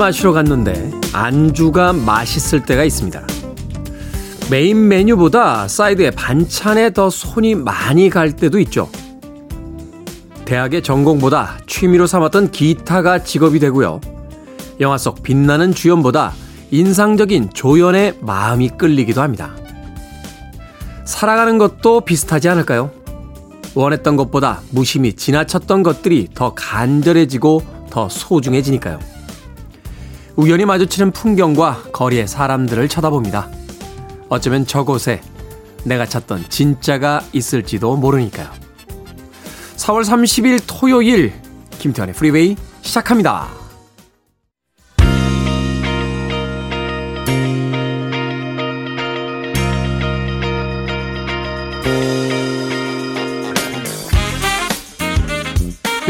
[0.00, 3.22] 마시러 갔는데 안주가 맛있을 때가 있습니다.
[4.50, 8.88] 메인 메뉴보다 사이드에 반찬에 더 손이 많이 갈 때도 있죠.
[10.46, 14.00] 대학의 전공보다 취미로 삼았던 기타가 직업이 되고요.
[14.80, 16.32] 영화 속 빛나는 주연보다
[16.70, 19.54] 인상적인 조연에 마음이 끌리기도 합니다.
[21.04, 22.90] 살아가는 것도 비슷하지 않을까요?
[23.74, 29.19] 원했던 것보다 무심히 지나쳤던 것들이 더 간절해지고 더 소중해지니까요.
[30.40, 33.50] 우연히 마주치는 풍경과 거리의 사람들을 쳐다봅니다.
[34.30, 35.20] 어쩌면 저곳에
[35.84, 38.48] 내가 찾던 진짜가 있을지도 모르니까요.
[39.76, 41.34] 4월 30일 토요일
[41.78, 43.59] 김태환의 프리웨이 시작합니다.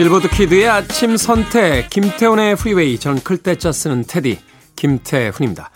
[0.00, 4.38] 빌보드 Kid의 아침 선택 김태훈의 Freeway 저는 클 때 짜 쓰는 테디
[4.74, 5.68] 김태훈입니다.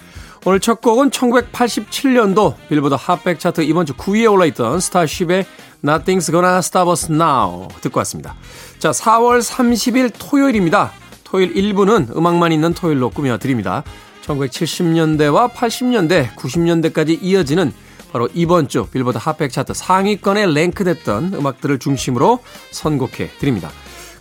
[0.47, 5.45] 오늘 첫 곡은 1987년도 빌보드 핫백 차트 이번 주 9위에 올라있던 Starship의
[5.85, 8.35] Nothing's Gonna Stop Us Now 듣고 왔습니다.
[8.79, 10.93] 자, 4월 30일 토요일입니다.
[11.25, 13.85] 토요일 1부는 음악만 있는 토요일로 꾸며드립니다.
[14.25, 17.75] 1970년대와 80년대, 90년대까지 이어지는
[18.11, 22.39] 바로 이번 주 빌보드 핫백 차트 상위권에 랭크됐던 음악들을 중심으로
[22.71, 23.71] 선곡해 드립니다.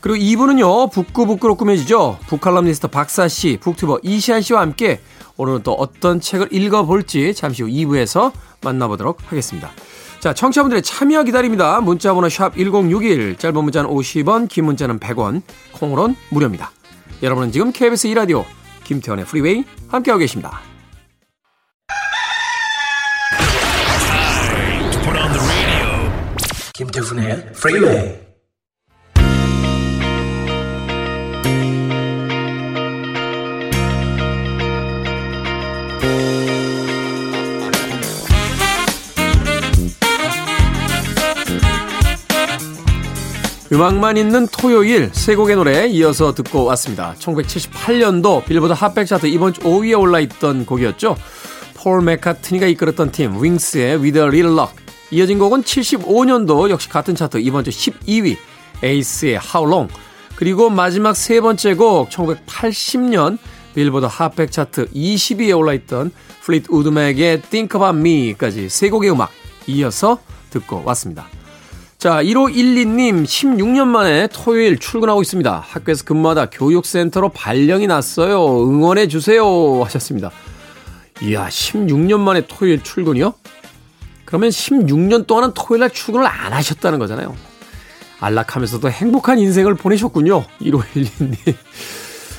[0.03, 2.19] 그리고 2부는요, 북구북구로 꾸며지죠.
[2.27, 4.99] book 칼럼니스트 박사씨, BookTuber 이시한씨와 함께
[5.37, 9.71] 오늘은 또 어떤 책을 읽어볼지 잠시 후 2부에서 만나보도록 하겠습니다.
[10.19, 11.80] 자, 청취자분들의 참여 기다립니다.
[11.80, 16.71] 문자번호 샵 1061, 짧은 문자는 50원, 긴 문자는 100원, 콩으론 무료입니다.
[17.21, 18.43] 여러분은 지금 KBS 2라디오
[18.83, 20.59] 김태훈의 Freeway 함께하고 계십니다.
[26.73, 28.23] 김태훈의 Freeway
[43.73, 47.16] 음악만 있는 토요일 세 곡의 노래 이어서 듣고 왔습니다.
[47.17, 51.17] 1978년도 빌보드 핫백 차트 이번 주 5위에 올라있던 곡이었죠.
[51.73, 54.76] 폴 맥카트니가 이끌었던 팀 Wings의 With a Little Luck
[55.10, 58.38] 이어진 곡은 75년도 역시 같은 차트 이번 주 12위
[58.83, 59.92] Ace의 How Long
[60.36, 63.40] 그리고 마지막 세 번째 곡 1980년
[63.73, 66.11] 빌보드 핫백 차트 20위에 올라있던
[66.43, 69.32] Fleetwood Mac의 Think About Me까지 세 곡의 음악
[69.66, 70.20] 이어서
[70.52, 71.26] 듣고 왔습니다.
[72.03, 75.64] 자, 1512님, 16년 만에 토요일 출근하고 있습니다.
[75.65, 78.45] 학교에서 근무하다 교육센터로 발령이 났어요.
[78.67, 79.81] 응원해주세요.
[79.86, 80.30] 하셨습니다.
[81.21, 83.33] 이야, 16년 만에 토요일 출근이요?
[84.25, 87.37] 그러면 16년 동안은 토요일 날 출근을 안 하셨다는 거잖아요.
[88.19, 90.43] 안락하면서도 행복한 인생을 보내셨군요.
[90.61, 91.55] 1512님.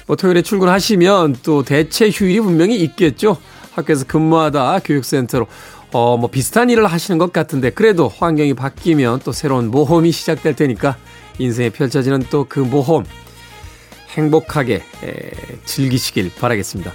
[0.06, 3.38] 뭐 토요일에 출근하시면 또 대체 휴일이 분명히 있겠죠.
[3.72, 5.46] 학교에서 근무하다 교육센터로
[5.94, 10.96] 어, 뭐 비슷한 일을 하시는 것 같은데 그래도 환경이 바뀌면 또 새로운 모험이 시작될 테니까
[11.38, 13.04] 인생에 펼쳐지는 또 그 모험
[14.10, 15.30] 행복하게 에,
[15.64, 16.92] 즐기시길 바라겠습니다.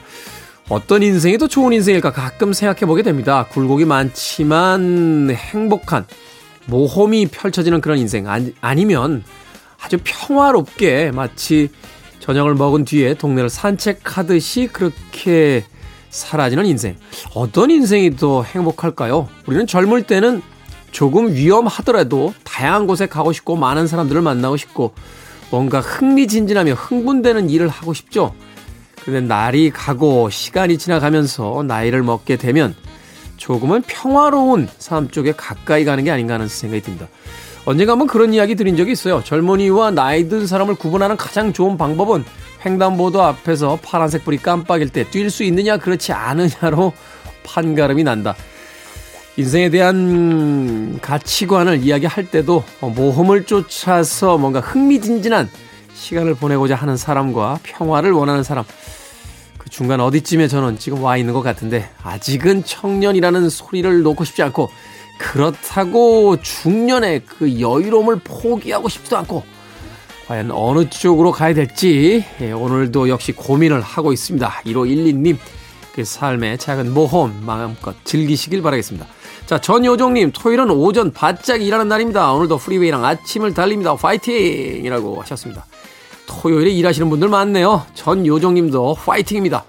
[0.68, 3.46] 어떤 인생이 더 좋은 인생일까 가끔 생각해 보게 됩니다.
[3.50, 6.06] 굴곡이 많지만 행복한
[6.66, 9.24] 모험이 펼쳐지는 그런 인생 아니, 아니면
[9.82, 11.70] 아주 평화롭게 마치
[12.20, 15.64] 저녁을 먹은 뒤에 동네를 산책하듯이 그렇게
[16.10, 16.96] 사라지는 인생.
[17.34, 19.28] 어떤 인생이 더 행복할까요?
[19.46, 20.42] 우리는 젊을 때는
[20.92, 24.94] 조금 위험하더라도 다양한 곳에 가고 싶고 많은 사람들을 만나고 싶고
[25.52, 28.34] 뭔가 흥미진진하며 흥분되는 일을 하고 싶죠.
[29.04, 32.76] 근데 날이 가고 시간이 지나가면서 나이를 먹게 되면
[33.38, 37.08] 조금은 평화로운 삶 쪽에 가까이 가는 게 아닌가 하는 생각이 듭니다.
[37.66, 39.24] 언젠가 한번 그런 이야기 드린 적이 있어요.
[39.24, 42.26] 젊은이와 나이 든 사람을 구분하는 가장 좋은 방법은
[42.66, 46.94] 횡단보도 앞에서 파란색 불이 깜빡일 때 뛸 수 있느냐 그렇지 않느냐로
[47.44, 48.36] 판가름이 난다.
[49.38, 55.50] 인생에 대한 가치관을 이야기할 때도 모험을 쫓아서 뭔가 흥미진진한
[55.94, 58.66] 시간을 보내고자 하는 사람과 평화를 원하는 사람
[59.58, 64.70] 그 중간 어디쯤에 저는 지금 와 있는 것 같은데 아직은 청년이라는 소리를 놓고 싶지 않고
[65.20, 69.44] 그렇다고 중년의 그 여유로움을 포기하고 싶지도 않고
[70.30, 74.62] 과연 어느 쪽으로 가야 될지 예, 오늘도 역시 고민을 하고 있습니다.
[74.64, 75.38] 1512님
[75.96, 79.08] 그 삶의 작은 모험 마음껏 즐기시길 바라겠습니다.
[79.48, 82.32] 자 전요정님 토요일은 오전 바짝 일하는 날입니다.
[82.32, 83.96] 오늘도 Freeway랑 아침을 달립니다.
[83.96, 85.66] 파이팅이라고 하셨습니다.
[86.28, 87.88] 토요일에 일하시는 분들 많네요.
[87.96, 89.64] 전요정님도 파이팅입니다.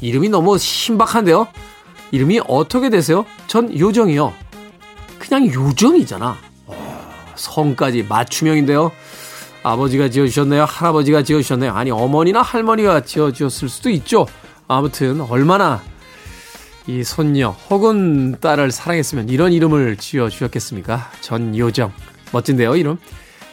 [0.00, 1.46] 이름이 너무 신박한데요.
[2.12, 3.26] 이름이 어떻게 되세요?
[3.48, 4.32] 전 요정이요.
[5.18, 6.38] 그냥 요정이잖아.
[6.68, 8.92] 어, 성까지 맞춤형인데요.
[9.70, 10.64] 아버지가 지어주셨나요?
[10.64, 11.72] 할아버지가 지어주셨나요?
[11.72, 14.28] 아니, 어머니나 할머니가 지어주셨을 수도 있죠.
[14.68, 15.82] 아무튼, 얼마나
[16.86, 21.10] 이 손녀 혹은 딸을 사랑했으면 이런 이름을 지어주셨겠습니까?
[21.20, 21.92] 전요정.
[22.30, 22.98] 멋진데요, 이름?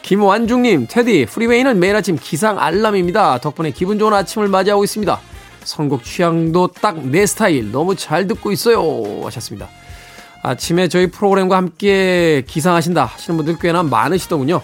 [0.02, 3.38] 김완중님, 테디, 프리웨이는 매일 아침 기상 알람입니다.
[3.38, 5.18] 덕분에 기분 좋은 아침을 맞이하고 있습니다.
[5.64, 7.72] 선곡 취향도 딱 내 스타일.
[7.72, 9.24] 너무 잘 듣고 있어요.
[9.24, 9.68] 하셨습니다.
[10.44, 14.60] 아침에 저희 프로그램과 함께 기상하신다 하시는 분들 꽤나 많으시더군요.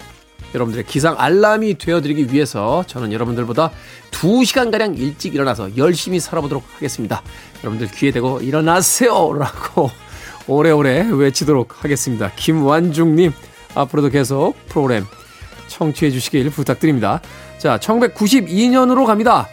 [0.53, 3.71] 여러분들의 기상 알람이 되어드리기 위해서 저는 여러분들보다
[4.11, 7.21] 2시간가량 일찍 일어나서 열심히 살아보도록 하겠습니다.
[7.63, 9.33] 여러분들 귀에 대고 일어나세요!
[9.33, 9.89] 라고
[10.47, 12.31] 오래오래 외치도록 하겠습니다.
[12.35, 13.31] 김완중님,
[13.75, 15.05] 앞으로도 계속 프로그램
[15.67, 17.21] 청취해 주시길 부탁드립니다.
[17.57, 19.47] 자, 1992년으로 갑니다.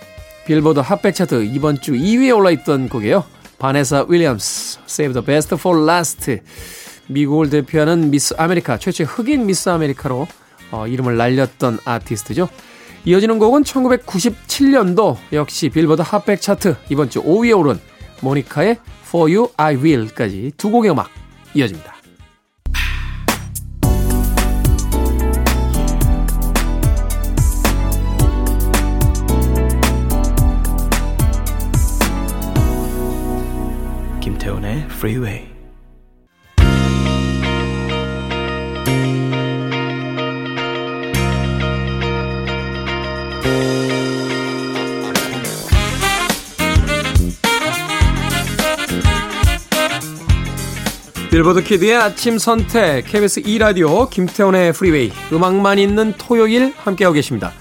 [0.47, 3.25] 빌보드 핫백 차트 이번 주 2위에 올라있던 곡이에요.
[3.59, 6.41] 바네사 윌리엄스, Save the Best for Last.
[7.09, 10.27] 미국을 대표하는 미스 아메리카, 최초의 흑인 미스 아메리카로
[10.71, 12.49] 어, 이름을 날렸던 아티스트죠.
[13.05, 17.79] 이어지는 곡은 1997년도 역시 빌보드 핫백 차트 이번 주 5위에 오른
[18.21, 21.09] 모니카의 For You I Will까지 두 곡의 음악
[21.55, 21.97] 이어집니다.
[34.21, 35.48] 김태훈의 Freeway.
[51.31, 57.53] 빌보드 Kid의 아침 선택 KBS 2라디오 김태훈의 Freeway 음악만 있는 토요일 함께하고 계십니다.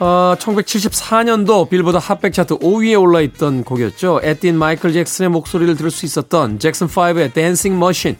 [0.00, 4.20] 어, 1974년도 빌보드 핫백 차트 5위에 올라있던 곡이었죠.
[4.24, 8.16] 앳된 마이클 잭슨의 목소리를 들을 수 있었던 Jackson 5의 Dancing Machine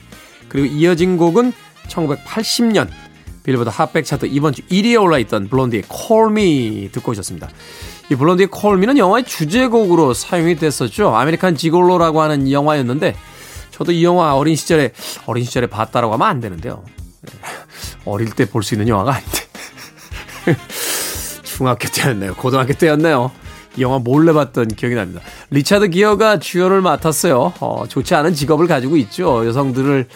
[0.49, 1.53] 그리고 이어진 곡은
[1.89, 2.89] 1980년
[3.43, 7.51] 빌보드 핫백 차트 이번 주 1위에 올라있던 Blondie의 Call Me 듣고 오셨습니다.
[8.09, 11.13] 이 Blondie의 Call Me는 영화의 주제곡으로 사용이 됐었죠.
[11.13, 13.17] American Gigolo라고 하는 영화였는데
[13.75, 14.93] 저도 이 영화 어린 시절에
[15.27, 16.85] 어린 시절에 봤다라고 하면 안 되는데요.
[18.05, 19.39] 어릴 때 볼 수 있는 영화가 아닌데.
[21.43, 22.35] 중학교 때였네요.
[22.37, 23.33] 고등학교 때였네요.
[23.77, 25.21] 이 영화 몰래 봤던 기억이 납니다.
[25.51, 27.55] 리차드 기어가 주연을 맡았어요.
[27.59, 29.45] 어, 좋지 않은 직업을 가지고 있죠.
[29.47, 30.07] 여성들을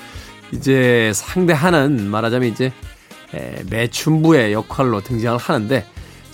[0.52, 2.72] 이제 상대하는 말하자면 이제
[3.68, 5.84] 매춘부의 역할로 등장을 하는데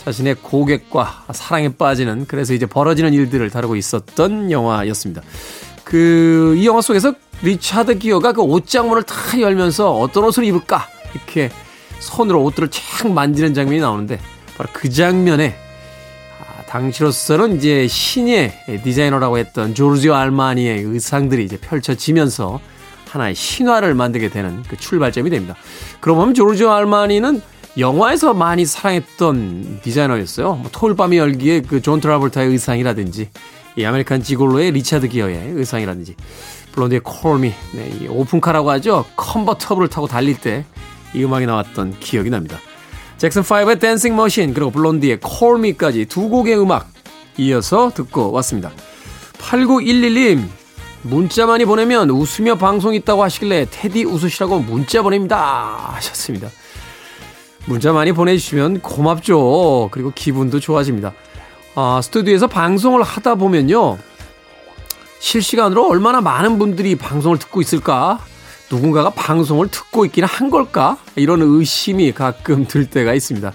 [0.05, 5.23] 자신의 고객과 사랑에 빠지는 그래서 이제 벌어지는 일들을 다루고 있었던 영화였습니다.
[5.85, 10.89] 그, 이 영화 속에서 리차드 기어가 그 옷장문을 탁 열면서 어떤 옷을 입을까?
[11.15, 11.51] 이렇게
[12.01, 14.19] 손으로 옷들을 쫙 만지는 장면이 나오는데,
[14.57, 15.57] 바로 그 장면에,
[16.41, 22.61] 아, 당시로서는 이제 신예 디자이너라고 했던 조르지오 알마니의 의상들이 이제 펼쳐지면서
[23.11, 25.55] 하나의 신화를 만들게 되는 그 출발점이 됩니다.
[26.01, 27.41] 그러고 보면 조르지오 알마니는
[27.79, 30.55] 영화에서 많이 사랑했던 디자이너였어요.
[30.55, 33.31] 뭐 토요일밤의 열기에 그 존 트라볼타의 의상이라든지
[33.77, 36.15] 이 American Gigolo의 리차드 기어의 의상이라든지
[36.73, 39.05] Blondie의 Call Me 네, 이 오픈카라고 하죠.
[39.17, 40.65] 컨버터블을 타고 달릴 때
[41.15, 42.59] 이 음악이 나왔던 기억이 납니다.
[43.19, 46.89] Jackson 5의 Dancing Machine 그리고 Blondie의 Call Me까지 두 곡의 음악
[47.39, 48.73] 이어서 듣고 왔습니다.
[49.39, 50.43] 8911님
[51.03, 55.93] 문자 많이 보내면 웃으며 방송 있다고 하시길래 테디 웃으시라고 문자 보냅니다.
[55.95, 56.49] 하셨습니다.
[57.67, 59.89] 문자 많이 보내주시면 고맙죠.
[59.91, 61.15] 그리고 기분도 좋아집니다
[61.77, 63.99] 아, 스튜디오에서 방송을 하다 보면요.
[65.19, 68.21] 실시간으로 얼마나 많은 분들이 방송을 듣고 있을까?
[68.71, 70.99] 누군가가 방송을 듣고 있기는 한 걸까?
[71.17, 73.53] 이런 의심이 가끔 들 때가 있습니다.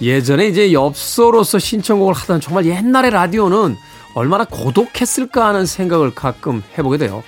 [0.00, 3.76] 예전에 이제 엽서로서 신청곡을 하던 정말 옛날의 라디오는
[4.14, 7.22] 얼마나 고독했을까 하는 생각을 가끔 해보게 돼요.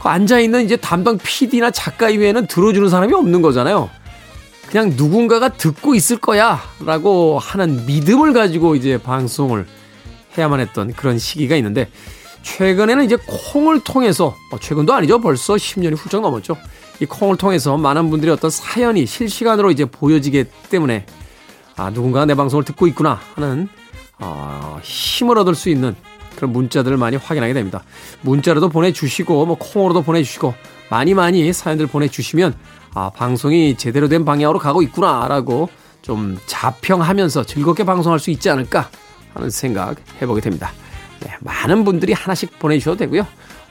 [0.00, 3.88] 그 앉아있는 이제 담당 PD나 작가 이외에는 들어주는 사람이 없는 거잖아요.
[4.72, 9.66] 그냥 누군가가 듣고 있을 거야 라고 하는 믿음을 가지고 이제 방송을
[10.36, 11.90] 해야만 했던 그런 시기가 있는데
[12.40, 13.18] 최근에는 이제
[13.52, 15.20] 콩을 통해서 어, 최근도 아니죠.
[15.20, 16.56] 벌써 10년이 훌쩍 넘었죠.
[17.00, 21.04] 이 콩을 통해서 많은 분들이 어떤 사연이 실시간으로 이제 보여지기 때문에
[21.76, 23.68] 아 누군가가 내 방송을 듣고 있구나 하는
[24.20, 25.94] 어, 힘을 얻을 수 있는
[26.34, 27.84] 그런 문자들을 많이 확인하게 됩니다.
[28.22, 30.54] 문자로도 보내주시고 뭐 콩으로도 보내주시고
[30.88, 32.54] 많이 많이 사연들 보내주시면
[32.94, 35.68] 아, 방송이 제대로 된 방향으로 가고 있구나라고
[36.02, 38.88] 좀 자평하면서 즐겁게 방송할 수 있지 않을까
[39.34, 40.72] 하는 생각 해보게 됩니다.
[41.20, 43.26] 네, 많은 분들이 하나씩 보내주셔도 되고요.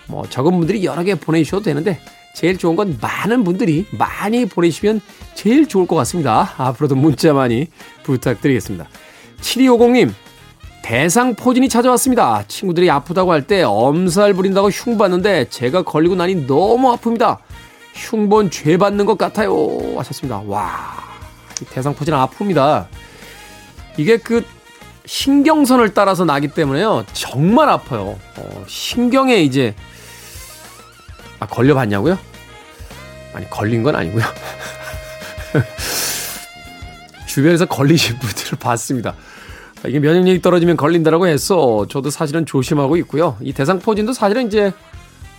[0.08, 2.00] 뭐 적은 분들이 여러 개 보내주셔도 되는데
[2.34, 5.02] 제일 좋은 건 많은 분들이 많이 보내시면
[5.36, 6.54] 제일 좋을 것 같습니다.
[6.58, 7.68] 앞으로도 문자 많이
[8.04, 8.88] 부탁드리겠습니다.
[9.42, 10.12] 7250님,
[10.82, 12.46] 대상 포진이 찾아왔습니다.
[12.48, 17.38] 친구들이 아프다고 할 때 엄살 부린다고 흉봤는데 제가 걸리고 나니 너무 아픕니다.
[17.94, 19.54] 흉본 죄 받는 것 같아요.
[19.98, 20.42] 하셨습니다.
[20.46, 20.98] 와,
[21.70, 22.88] 대상포진 아픕니다.
[23.98, 24.46] 이게 그
[25.06, 27.06] 신경선을 따라서 나기 때문에요.
[27.14, 28.18] 정말 아파요.
[28.38, 29.76] 어, 신경에 이제
[31.40, 32.18] 아 걸려봤냐고요?
[33.34, 34.24] 아니 걸린 건 아니고요.
[37.28, 39.16] 주변에서 걸리신 분들을 봤습니다.
[39.86, 43.38] 이게 면역력이 떨어지면 걸린다라고 해서 저도 사실은 조심하고 있고요.
[43.42, 44.72] 이 대상포진도 사실은 이제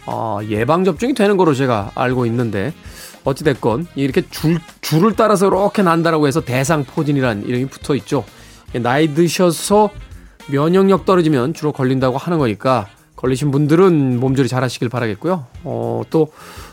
[0.07, 2.73] 어, 예방접종이 되는 거로 제가 알고 있는데
[3.25, 8.25] 어찌됐건 이렇게 줄, 줄을 따라서 이렇게 난다라고 해서 대상포진이라는 이름이 붙어 있죠.
[8.75, 9.91] 나이 드셔서
[10.49, 15.47] 면역력 떨어지면 주로 걸린다고 하는 거니까 걸리신 분들은 몸조리 잘 하시길 바라겠고요.
[15.63, 16.33] 어, 또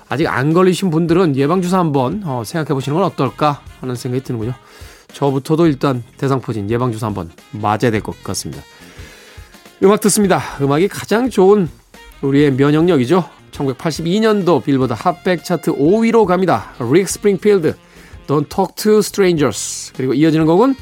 [0.09, 4.53] 아직 안 걸리신 분들은 예방주사 한번 어, 생각해 보시는 건 어떨까 하는 생각이 드는군요.
[5.13, 8.63] 저부터도 일단 대상포진 예방주사 한번 맞아야 될 것 같습니다.
[9.83, 10.41] 음악 듣습니다.
[10.62, 11.69] 음악이 가장 좋은
[12.21, 13.29] 우리의 면역력이죠.
[13.51, 16.71] 1982년도 빌보드 핫백 차트 5위로 갑니다.
[16.91, 17.75] 릭 스프링필드,
[18.27, 19.93] Don't Talk to Strangers.
[19.95, 20.75] 그리고 이어지는 곡은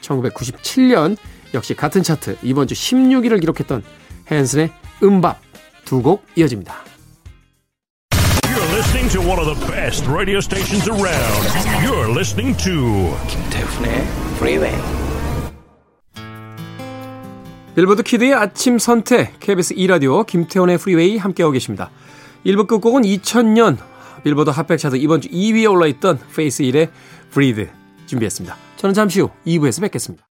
[0.00, 1.16] 1997년
[1.54, 3.82] 역시 같은 차트 이번 주 16위를 기록했던
[4.30, 4.70] Hanson의
[5.02, 5.40] MMMBop
[5.84, 6.74] 두 곡 이어집니다.
[8.44, 11.42] You're listening to one of the best radio stations around.
[11.84, 14.06] You're listening to 김태훈의
[14.36, 15.01] Freeway.
[17.74, 21.90] 빌보드 Kid의 아침 선택 KBS 2라디오 김태훈의 Freeway 함께하고 계십니다.
[22.44, 23.78] 1부 끝곡은 2000년
[24.24, 26.90] 빌보드 핫백 차트 이번 주 2위에 올라있던 페이스 힐의
[27.30, 27.70] Breathe
[28.06, 28.56] 준비했습니다.
[28.76, 30.31] 저는 잠시 후 2부에서 뵙겠습니다.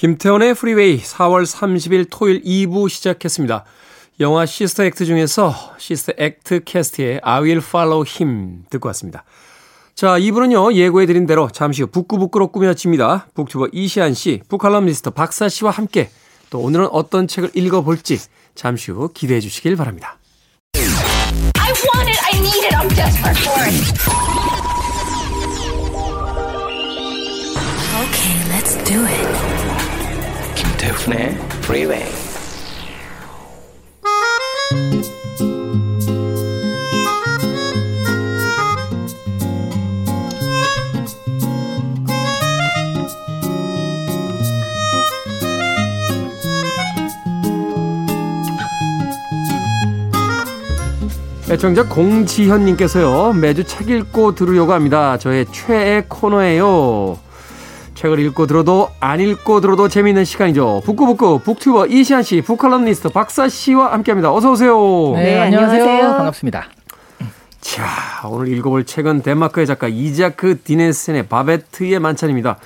[0.00, 3.64] 김태훈의 프리웨이 4월 30일 토요일 2부 시작했습니다.
[4.20, 9.24] 영화 시스터 액트 중에서 시스터 액트 캐스트의 I will follow him 듣고 왔습니다.
[9.94, 13.26] 자, 2부는요, 예고해드린 대로 잠시 후 북구북구로 꾸며집니다.
[13.34, 16.08] 북튜버 이시한 씨, 북칼럼니스트 박사 씨와 함께
[16.48, 18.20] 또 오늘은 어떤 책을 읽어볼지
[18.54, 20.16] 잠시 후 기대해 주시길 바랍니다.
[20.76, 22.18] I want it.
[22.24, 22.74] I need it.
[22.74, 24.00] I'm desperate for it.
[28.00, 29.59] Okay, let's do it.
[30.80, 32.04] 김태훈의 Freeway.
[51.50, 55.18] 애청자 공지현님께서요, 매주 책 읽고 들으려고 합니다.
[55.18, 57.29] 저의 최애 코너예요.
[58.00, 60.80] 책을 읽고 들어도 안 읽고 들어도 재미있는 시간이죠.
[60.86, 64.32] 북구북구 북튜버 이시안 씨, 북칼럼니스트 박사 씨와 함께합니다.
[64.32, 65.12] 어서 오세요.
[65.16, 65.82] 네, 네, 안녕하세요.
[65.82, 66.16] 안녕하세요.
[66.16, 66.70] 반갑습니다.
[67.60, 67.84] 자,
[68.26, 72.58] 오늘 읽어볼 책은 덴마크의 작가 이자크 디네센의 바베트의 만찬입니다.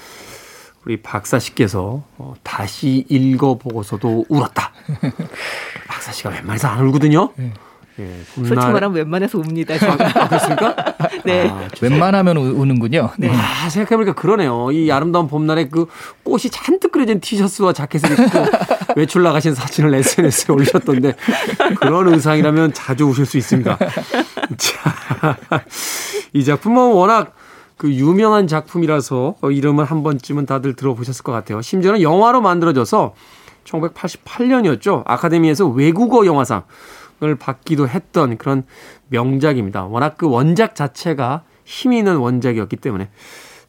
[0.84, 4.70] 우리 박사 씨께서 어, 다시 읽어보고서도 울었다.
[5.88, 7.30] 박사 씨가 웬만해서 안 울거든요.
[8.00, 9.78] 예, 솔직히 봄날- 말하면 웬만해서 웁니다.
[9.78, 9.92] 제가.
[9.92, 10.74] 아, 그렇습니까?
[11.24, 11.48] 네.
[11.48, 13.10] 아, 웬만하면 우- 우는군요.
[13.18, 13.30] 네.
[13.30, 14.70] 아, 생각해보니까 그러네요.
[14.72, 15.86] 이 아름다운 봄날에 그
[16.24, 18.24] 꽃이 잔뜩 그려진 티셔츠와 자켓을 입고
[18.96, 21.14] 외출 나가신 사진을 SNS에 올리셨던데
[21.80, 23.78] 그런 의상이라면 자주 우실 수 있습니다.
[24.58, 25.36] 자,
[26.32, 27.32] 이 작품은 워낙
[27.76, 31.60] 그 유명한 작품이라서 어, 이름을 한 번쯤은 다들 들어보셨을 것 같아요.
[31.62, 33.14] 심지어는 영화로 만들어져서
[33.64, 35.02] 1988년이었죠.
[35.06, 36.62] 아카데미에서 외국어 영화상
[37.22, 38.64] 을 받기도 했던 그런
[39.08, 39.84] 명작입니다.
[39.84, 43.08] 워낙 그 원작 자체가 힘이 있는 원작이었기 때문에.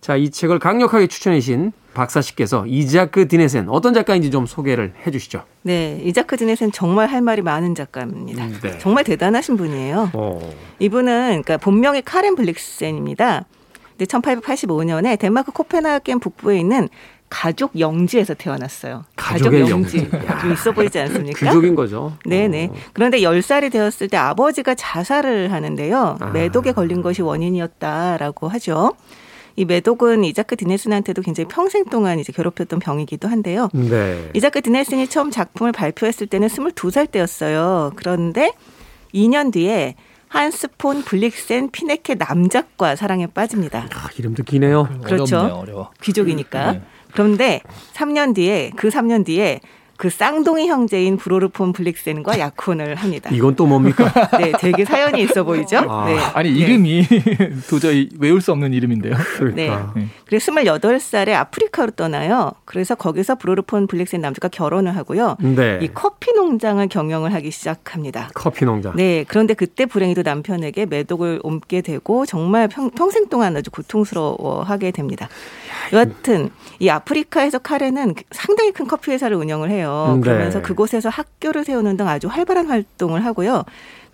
[0.01, 5.11] 자, 이 책을 강력하게 추천해 주신 박사 씨께서 이자크 디네센 어떤 작가인지 좀 소개를 해
[5.11, 5.43] 주시죠.
[5.63, 8.45] 네, 이자크 드넷은 정말 할 말이 많은 작가입니다.
[8.45, 8.77] 음, 네.
[8.79, 10.11] 정말 대단하신 분이에요.
[10.13, 10.53] 어.
[10.79, 13.45] 이분은 그러니까 본명이 카렌 블릭센입니다.
[13.97, 16.89] 근데 1885년에 덴마크 코펜하겐 북부에 있는
[17.35, 19.03] 가족 영지에서 태어났어요.
[19.17, 20.09] 가족의 가족 영지.
[20.39, 21.37] 좀 있어 보이지 않습니까?
[21.37, 22.13] 귀족인 거죠.
[22.25, 22.69] 네네.
[22.71, 22.75] 어.
[22.93, 26.17] 그런데 10살이 되었을 때 아버지가 자살을 하는데요.
[26.21, 26.25] 아.
[26.27, 28.93] 매독에 걸린 것이 원인이었다라고 하죠.
[29.57, 33.67] 이 매독은 이자크 디네슨한테도 굉장히 평생 동안 이제 괴롭혔던 병이기도 한데요.
[33.73, 34.29] 네.
[34.33, 37.91] 이자크 디네슨이 처음 작품을 발표했을 때는 22살 때였어요.
[37.97, 38.53] 그런데
[39.13, 39.95] 2년 뒤에
[40.29, 43.87] 한스 폰 블릭센 피네케 남작과 사랑에 빠집니다.
[43.93, 44.87] 아, 이름도 기네요.
[45.03, 45.37] 그렇죠.
[45.37, 45.91] 어렵네요, 어려워.
[46.01, 46.71] 귀족이니까.
[46.71, 46.81] 네.
[47.15, 47.61] 그런데
[47.93, 49.61] 3년 뒤에 그 3년 뒤에
[49.97, 53.29] 그 쌍둥이 형제인 브로르폰 블릭센과 약혼을 합니다.
[53.31, 54.11] 이건 또 뭡니까?
[54.37, 55.77] 네, 되게 사연이 있어 보이죠?
[55.89, 56.05] 아.
[56.05, 56.17] 네.
[56.33, 56.59] 아니 네.
[56.59, 57.07] 이름이
[57.69, 59.15] 도저히 외울 수 없는 이름인데요.
[59.37, 59.93] 그러니까.
[59.95, 60.07] 네.
[60.25, 62.51] 그래서 28살에 아프리카로 떠나요.
[62.65, 65.37] 그래서 거기서 브로르폰 블릭센 남자가 결혼을 하고요.
[65.39, 65.79] 네.
[65.81, 68.29] 이 커피 농장을 경영을 하기 시작합니다.
[68.33, 68.95] 커피 농장.
[68.95, 75.29] 네, 그런데 그때 불행히도 남편에게 매독을 옮게 되고 정말 평, 평생 동안 아주 고통스러워하게 됩니다.
[75.93, 76.49] 여하튼
[76.79, 79.84] 이 아프리카에서 카레는 상당히 큰 커피 회사를 운영을 해요.
[79.91, 80.21] 음, 네.
[80.21, 83.63] 그러면서 그곳에서 학교를 세우는 등 아주 활발한 활동을 하고요.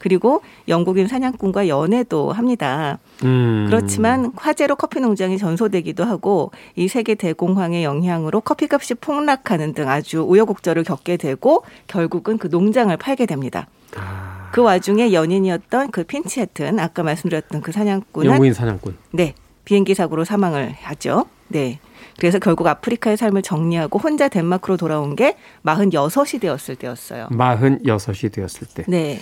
[0.01, 2.97] 그리고 영국인 사냥꾼과 연애도 합니다.
[3.23, 3.67] 음.
[3.67, 10.83] 그렇지만 화재로 커피 농장이 전소되기도 하고 이 세계 대공황의 영향으로 커피값이 폭락하는 등 아주 우여곡절을
[10.83, 13.67] 겪게 되고 결국은 그 농장을 팔게 됩니다.
[13.95, 18.97] 아, 그 와중에 연인이었던 그 핀치해튼 아까 말씀드렸던 그 사냥꾼은 영국인 사냥꾼.
[19.11, 19.35] 네
[19.65, 21.25] 비행기 사고로 사망을 하죠.
[21.51, 21.79] 네.
[22.19, 27.27] 그래서 결국 아프리카의 삶을 정리하고 혼자 덴마크로 돌아온 게 46이 되었을 때였어요.
[27.31, 28.83] 46이 되었을 때.
[28.87, 29.19] 네.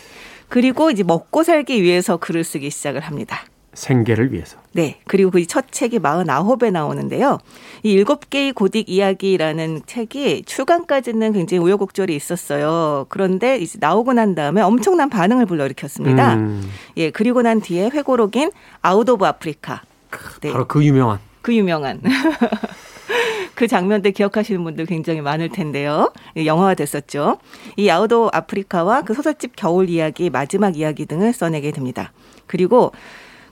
[0.50, 3.42] 그리고 이제 먹고 살기 위해서 글을 쓰기 시작을 합니다.
[3.74, 4.58] 생계를 위해서.
[4.74, 5.00] 네.
[5.08, 7.38] 그리고 그 첫 책이 49에 나오는데요.
[7.84, 13.06] 이 일곱 개의 고딕 이야기라는 책이 출간까지는 굉장히 우여곡절이 있었어요.
[13.10, 16.34] 그런데 이제 나오고 난 다음에 엄청난 반응을 불러일으켰습니다.
[16.34, 17.12] 음, 예.
[17.12, 19.84] 그리고 난 뒤에 회고록인 아웃 오브 아프리카.
[20.42, 20.52] 네.
[20.52, 21.20] 바로 그 유명한.
[21.42, 22.02] 그 유명한
[23.56, 26.14] 그 장면들 기억하시는 분들 굉장히 많을 텐데요.
[26.38, 27.40] 예, 영화화 됐었죠.
[27.76, 32.14] 이 아웃 오브 아프리카와 그 소설집 겨울 이야기, 마지막 이야기 등을 써내게 됩니다.
[32.48, 32.94] 그리고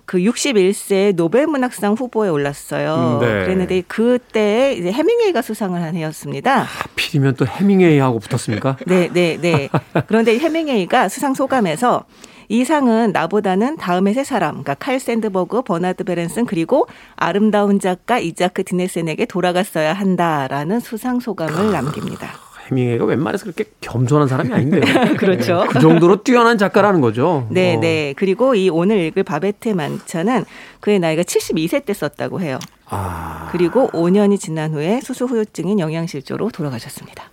[0.08, 3.20] 그 61세 노벨 문학상 후보에 올랐어요.
[3.20, 3.44] 음, 네.
[3.44, 6.62] 그랬는데 그때 이제 헤밍웨이가 수상을 한 해였습니다.
[6.62, 8.78] 하필이면 또 헤밍웨이하고 붙었습니까?
[8.88, 9.68] 네, 네, 네.
[10.08, 12.06] 그런데 헤밍웨이가 수상 소감에서
[12.50, 18.64] 이 상은 나보다는 다음의 세 사람, 그러니까 칼 샌드버그, 버나드 베렌슨 그리고 아름다운 작가 이자크
[18.64, 22.48] 디네센에게 돌아갔어야 한다라는 수상 소감을 남깁니다.
[22.70, 24.82] 헤밍웨이가 웬만해서 그렇게 겸손한 사람이 아닌데요.
[25.18, 25.66] 그렇죠.
[25.70, 27.48] 그 정도로 뛰어난 작가라는 거죠.
[27.50, 27.80] 네, 어.
[27.80, 28.14] 네.
[28.18, 30.46] 그리고 이 오늘 읽을 바베트의 만찬은
[30.80, 32.60] 그의 나이가 72세 때 썼다고 해요.
[32.90, 37.30] 아, 그리고 5년이 지난 후에 수술 후유증인 영양실조로 돌아가셨습니다.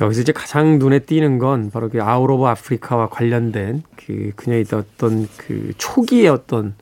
[0.00, 5.28] 여기서 이제 가장 눈에 띄는 건 바로 그 아웃 오브 아프리카와 관련된 그 그녀의 어떤
[5.36, 6.74] 그 초기의 어떤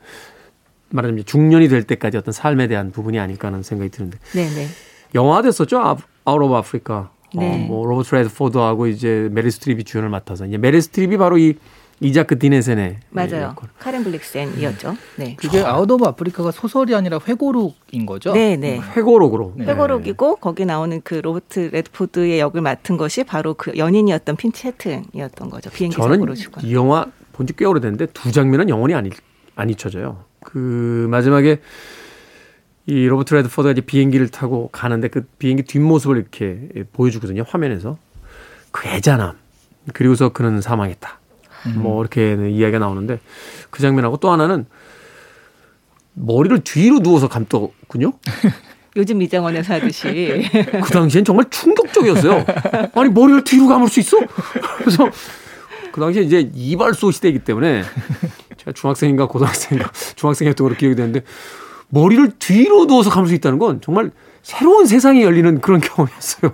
[0.90, 4.66] 말하자면 중년이 될 때까지 어떤 삶에 대한 부분이 아닐까 하는 생각이 드는데 네, 네.
[5.14, 7.10] 영화화 됐었죠 아, 아웃 오브 아프리카.
[7.34, 7.54] 네.
[7.54, 11.56] 어, 뭐 로버트 레드포드하고 이제 메릴 스트립이 주연을 맡아서 이제 메릴 스트립이 바로 이
[12.00, 13.42] 이자크 디네센의 맞아요.
[13.56, 13.70] 역할.
[13.78, 14.96] 카렌 블릭센이었죠.
[15.16, 15.34] 네.
[15.38, 18.32] 그게 아웃 오브 아프리카가 소설이 아니라 회고록인 거죠?
[18.34, 18.78] 네, 네.
[18.78, 19.54] 회고록으로.
[19.56, 19.64] 네.
[19.64, 25.70] 회고록이고 거기 나오는 그 로버트 레드포드의 역을 맡은 것이 바로 그 연인이었던 핀치 해튼이었던 거죠.
[25.70, 26.64] 비행기 저는 사고로 죽은.
[26.64, 29.12] 이 영화 본 지 꽤 오래됐는데 두 장면은 영원히 안, 잊,
[29.54, 30.24] 안 잊혀져요.
[30.44, 31.60] 그 마지막에
[32.86, 37.44] 이 로버트 레드포드가 이제 비행기를 타고 가는데 그 비행기 뒷모습을 이렇게 보여주거든요.
[37.48, 37.96] 화면에서.
[38.70, 39.36] 그 애잔함.
[39.94, 41.20] 그리고서 그는 사망했다.
[41.74, 43.20] 뭐 이렇게 이야기가 나오는데
[43.70, 44.66] 그 장면하고 또 하나는
[46.14, 48.12] 머리를 뒤로 누워서 감더군요.
[48.96, 50.48] 요즘 이장원에서 하듯이.
[50.84, 52.46] 그 당시엔 정말 충격적이었어요.
[52.94, 54.16] 아니 머리를 뒤로 감을 수 있어?
[54.78, 55.10] 그래서
[55.92, 57.82] 그 당시에 이제 이발소 시대이기 때문에
[58.56, 61.20] 제가 중학생인가 고등학생인가 중학생이었던 걸로 기억이 되는데
[61.88, 64.10] 머리를 뒤로 누워서 감을 수 있다는 건 정말
[64.42, 66.52] 새로운 세상이 열리는 그런 경험이었어요.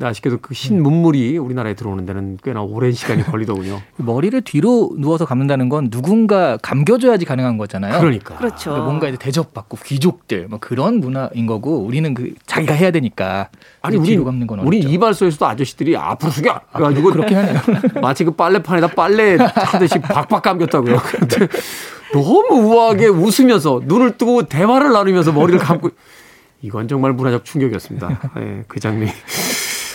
[0.00, 3.80] 근데 아쉽게도 그 흰 문물이 우리나라에 들어오는 데는 꽤나 오랜 시간이 걸리더군요.
[3.96, 7.98] 머리를 뒤로 누워서 감는다는 건 누군가 감겨줘야지 가능한 거잖아요.
[8.00, 8.36] 그러니까.
[8.36, 8.70] 그렇죠.
[8.70, 13.50] 그러니까 뭔가 이제 대접받고 귀족들 뭐 그런 문화인 거고 우리는 그 자기가 해야 되니까
[13.82, 14.94] 아니 그 우리 뒤로 감는 건 우리 어렵죠.
[14.94, 17.58] 이발소에서도 아저씨들이 앞으로 숙여 그래가지고 그렇긴 하네요.
[18.00, 20.98] 마치 그 빨래판에다 빨래 하듯이 박박 감겼다고요.
[21.04, 21.46] 그런데
[22.14, 25.90] 너무 우아하게 웃으면서 눈을 뜨고 대화를 나누면서 머리를 감고
[26.62, 28.20] 이건 정말 문화적 충격이었습니다.
[28.40, 29.10] 예, 그 장면이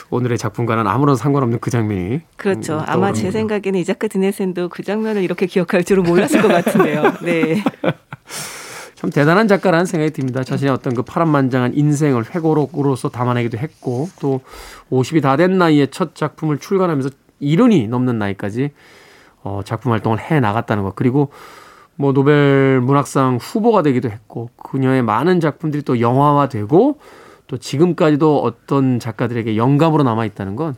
[0.09, 2.77] 오늘의 작품과는 아무런 상관없는 그 장면이 그렇죠.
[2.77, 3.31] 음, 아마 제.
[3.31, 7.13] 생각에는 이자크 디네센도 그 장면을 이렇게 기억할 줄은 몰랐을 것 같은데요.
[7.23, 7.63] 네.
[8.95, 10.43] 참 대단한 작가라는 생각이 듭니다.
[10.43, 14.41] 자신의 어떤 그 파란만장한 인생을 회고록으로서 담아내기도 했고 또
[14.91, 17.09] 50이 다 된 나이에 첫 작품을 출간하면서
[17.41, 18.71] 70이 넘는 나이까지
[19.43, 21.29] 어, 작품 활동을 해 나갔다는 것 그리고
[21.97, 26.99] 뭐 노벨 문학상 후보가 되기도 했고 그녀의 많은 작품들이 또 영화화되고
[27.47, 30.75] 또 지금까지도 어떤 작가들에게 영감으로 남아 있다는 건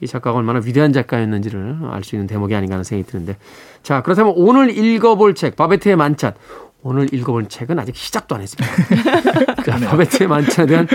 [0.00, 3.36] 이 작가가 얼마나 위대한 작가였는지를 알 수 있는 대목이 아닌가 하는 생각이 드는데
[3.82, 6.34] 자 그렇다면 오늘 읽어볼 책 바베트의 만찬
[6.82, 8.72] 오늘 읽어볼 책은 아직 시작도 안 했습니다.
[9.66, 10.86] 자, 바베트의 만찬에 대한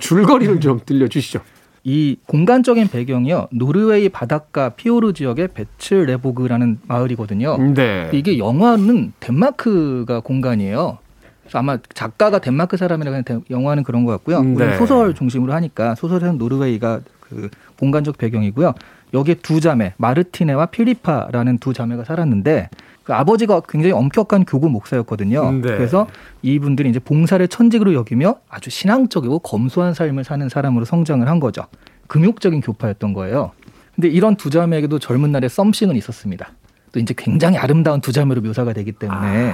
[0.00, 1.40] 줄거리를 좀 들려주시죠.
[1.84, 7.58] 이 공간적인 배경이요 노르웨이 바닷가 피오르 지역의 베츠레보그라는 마을이거든요.
[7.74, 8.10] 네.
[8.14, 10.98] 이게 영화는 덴마크가 공간이에요.
[11.46, 14.38] 그래서 아마 작가가 덴마크 사람이라 그냥 데- 영화는 그런 것 같고요.
[14.40, 14.76] 음, 네.
[14.76, 18.74] 소설 중심으로 하니까 소설에는 노르웨이가 그 공간적 배경이고요.
[19.14, 22.68] 여기에 두 자매 마르티네와 필리파라는 두 자매가 살았는데
[23.04, 25.52] 그 아버지가 굉장히 엄격한 교구 목사였거든요.
[25.52, 25.60] 네.
[25.62, 26.08] 그래서
[26.42, 31.66] 이분들이 이제 봉사를 천직으로 여기며 아주 신앙적이고 검소한 삶을 사는 사람으로 성장을 한 거죠.
[32.08, 33.52] 금욕적인 교파였던 거예요.
[33.94, 36.48] 근데 이런 두 자매에게도 젊은 날에 썸씽은 있었습니다.
[36.92, 39.52] 또 이제 굉장히 아름다운 두 자매로 묘사가 되기 때문에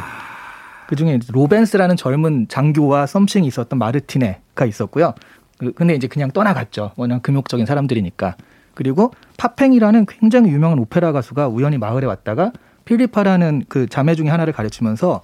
[0.93, 5.15] 그 중에 로벤스라는 젊은 장교와 썸씽이 있었던 마르티네가 있었고요.
[5.57, 6.93] 그- 근데 이제 그냥 떠나갔죠.
[6.97, 8.37] 워낙 금욕적인 사람들이니까.
[8.75, 12.53] 그리고 파팽이라는 굉장히 유명한 오페라 가수가 우연히 마을에 왔다가
[12.85, 15.23] 필리파라는 그 자매 중에 하나를 가르치면서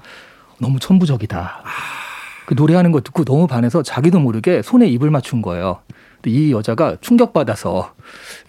[0.59, 1.63] 너무 천부적이다.
[2.47, 5.81] 그 노래하는 거 듣고 너무 반해서 자기도 모르게 손에 입을 맞춘 거예요.
[6.25, 7.93] 이 여자가 충격받아서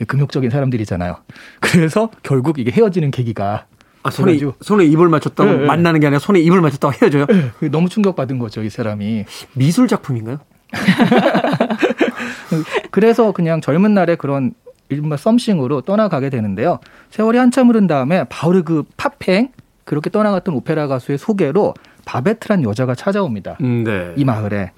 [0.08, 1.17] 금욕적인 사람들이잖아요.
[1.60, 3.65] 그래서 결국 이게 헤어지는 계기가
[4.03, 5.65] 아, 손에, 손에 입을 맞췄다고 네, 네.
[5.65, 7.25] 만나는 게 아니라 손에 입을 맞췄다고 헤어져요?
[7.71, 9.25] 너무 충격받은 거죠, 이 사람이.
[9.53, 10.39] 미술 작품인가요?
[12.91, 14.53] 그래서 그냥 젊은 날에 그런
[14.89, 16.79] 일반 썸씽으로 떠나가게 되는데요.
[17.12, 19.49] 세월이 한참 흐른 다음에 바로 그 팝행
[19.85, 21.73] 그렇게 떠나갔던 오페라 가수의 소개로
[22.05, 23.57] 바베트란 여자가 찾아옵니다.
[23.62, 24.13] 음, 네.
[24.15, 24.71] 이 마을에.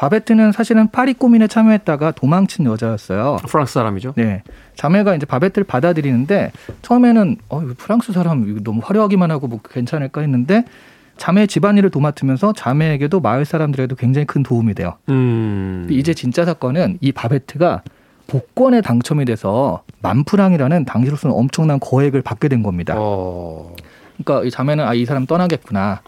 [0.00, 3.36] 바베트는 사실은 파리 꼬민에 참여했다가 도망친 여자였어요.
[3.46, 4.14] 프랑스 사람이죠.
[4.16, 4.42] 네.
[4.74, 10.64] 자매가 이제 바베트를 받아들이는데 처음에는 어, 프랑스 사람 너무 화려하기만 하고 뭐 괜찮을까 했는데
[11.18, 14.94] 자매 집안일을 도맡으면서 자매에게도 마을 사람들에게도 굉장히 큰 도움이 돼요.
[15.10, 15.86] 음.
[15.90, 17.82] 이제 진짜 사건은 이 바베트가
[18.26, 22.94] 복권에 당첨이 돼서 만프랑이라는 당시로서는 엄청난 거액을 받게 된 겁니다.
[22.96, 23.74] 어.
[24.24, 26.00] 그러니까 이 자매는 아 이 사람 떠나겠구나.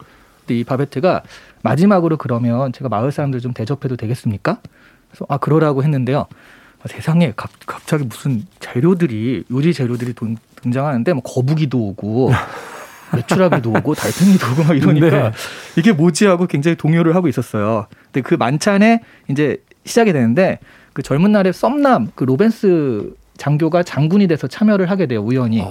[0.58, 1.22] 이 바베트가
[1.62, 4.58] 마지막으로 그러면 제가 마을 사람들 좀 대접해도 되겠습니까?
[5.10, 6.26] 그래서 아 그러라고 했는데요.
[6.82, 12.30] 아, 세상에 갑, 갑자기 무슨 재료들이 요리 재료들이 돈- 등장하는데 뭐 거북이도 오고
[13.14, 15.32] 메추라기도 오고 달팽이도 오고 막 이러니까 네.
[15.76, 17.86] 이게 뭐지 하고 굉장히 동요를 하고 있었어요.
[18.06, 20.58] 근데 그 만찬에 이제 시작이 되는데
[20.92, 25.62] 그 젊은 날에 썸남 그 로벤스 장교가 장군이 돼서 참여를 하게 돼요 우연히.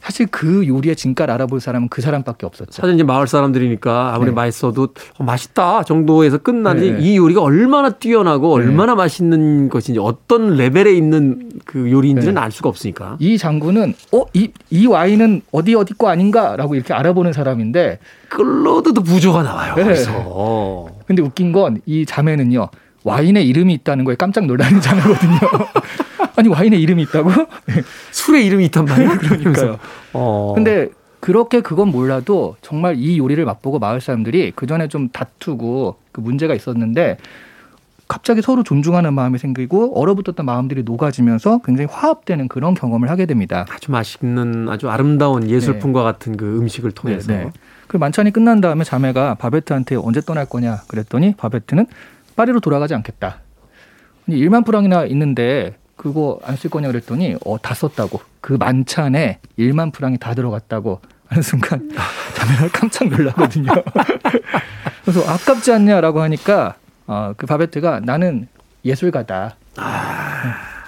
[0.00, 2.70] 사실 그 요리의 진가를 알아볼 사람은 그 사람밖에 없었죠.
[2.72, 4.34] 사실 이제 마을 사람들이니까 아무리 네.
[4.34, 6.98] 맛있어도 어, 맛있다 정도에서 끝나지 네.
[7.00, 8.64] 이 요리가 얼마나 뛰어나고 네.
[8.64, 12.40] 얼마나 맛있는 것인지 어떤 레벨에 있는 그 요리인지는 네.
[12.40, 13.16] 알 수가 없으니까.
[13.18, 19.42] 이 장군은 어 이 이 와인은 어디 어디 거 아닌가라고 이렇게 알아보는 사람인데 끌로드도 부조가
[19.42, 19.74] 나와요.
[19.76, 19.82] 네.
[19.84, 22.68] 그래서 근데 웃긴 건 이 자매는요
[23.04, 25.38] 와인의 이름이 있다는 거에 깜짝 놀라는 자매거든요.
[26.38, 27.30] 아니 와인의 이름이 있다고?
[28.12, 29.18] 술에 이름이 있단 말이야.
[29.18, 29.80] 그러니까요.
[30.12, 30.52] 어.
[30.54, 36.20] 근데 그렇게 그건 몰라도 정말 이 요리를 맛보고 마을 사람들이 그 전에 좀 다투고 그
[36.20, 37.16] 문제가 있었는데
[38.06, 43.66] 갑자기 서로 존중하는 마음이 생기고 얼어붙었던 마음들이 녹아지면서 굉장히 화합되는 그런 경험을 하게 됩니다.
[43.68, 47.50] 아주 맛있는 아주 아름다운 예술품과 같은 그 음식을 통해서 네, 네.
[47.88, 51.86] 그 만찬이 끝난 다음에 자매가 바베트한테 언제 떠날 거냐 그랬더니 바베트는
[52.36, 53.40] 파리로 돌아가지 않겠다.
[54.28, 58.20] 1만 프랑이나 있는데 그거 안 쓸 거냐 그랬더니 어, 다 썼다고.
[58.40, 61.90] 그 만찬에 1만 프랑이 다 들어갔다고 하는 순간
[62.34, 63.70] 자매가 깜짝 놀라거든요.
[65.04, 68.48] 그래서 아깝지 않냐라고 하니까 어, 그 바베트가 나는
[68.84, 69.56] 예술가다.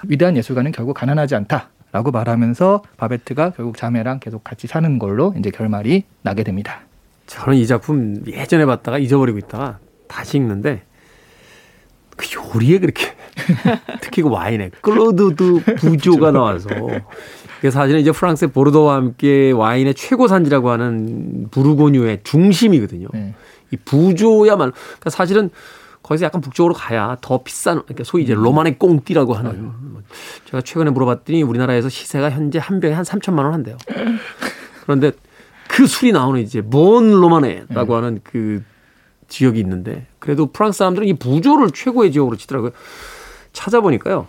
[0.05, 5.51] 위대한 예술가는 결국 가난하지 않다 라고 말하면서 바베트가 결국 자매랑 계속 같이 사는 걸로 이제
[5.51, 6.81] 결말이 나게 됩니다.
[7.27, 10.83] 저는 이 작품 예전에 봤다가 잊어버리고 있다가 다시 읽는데
[12.17, 13.15] 그 요리에 그렇게
[14.01, 16.69] 특히 그 와인에 클로 드 부조가 나와서
[17.57, 23.09] 그게 사실은 이제 프랑스의 보르도와 함께 와인의 최고 산지라고 하는 부르고뉴의 중심이거든요.
[23.13, 23.35] 네.
[23.71, 25.51] 이 부조야만 그러니까 사실은
[26.03, 30.03] 거기서 약간 북쪽으로 가야 더 비싼 그러니까 소위 이제 로마네 꽁띠라고 하는 뭐
[30.47, 33.77] 제가 최근에 물어봤더니 우리나라에서 시세가 현재 한 병에 한 3천만 원 한대요.
[34.83, 35.13] 그런데
[35.69, 38.65] 그 술이 나오는 이제 몬 로마네라고 하는 그
[39.29, 42.73] 지역이 있는데 그래도 프랑스 사람들은 이 부조를 최고의 지역으로 치더라고요.
[43.53, 44.29] 찾아보니까요.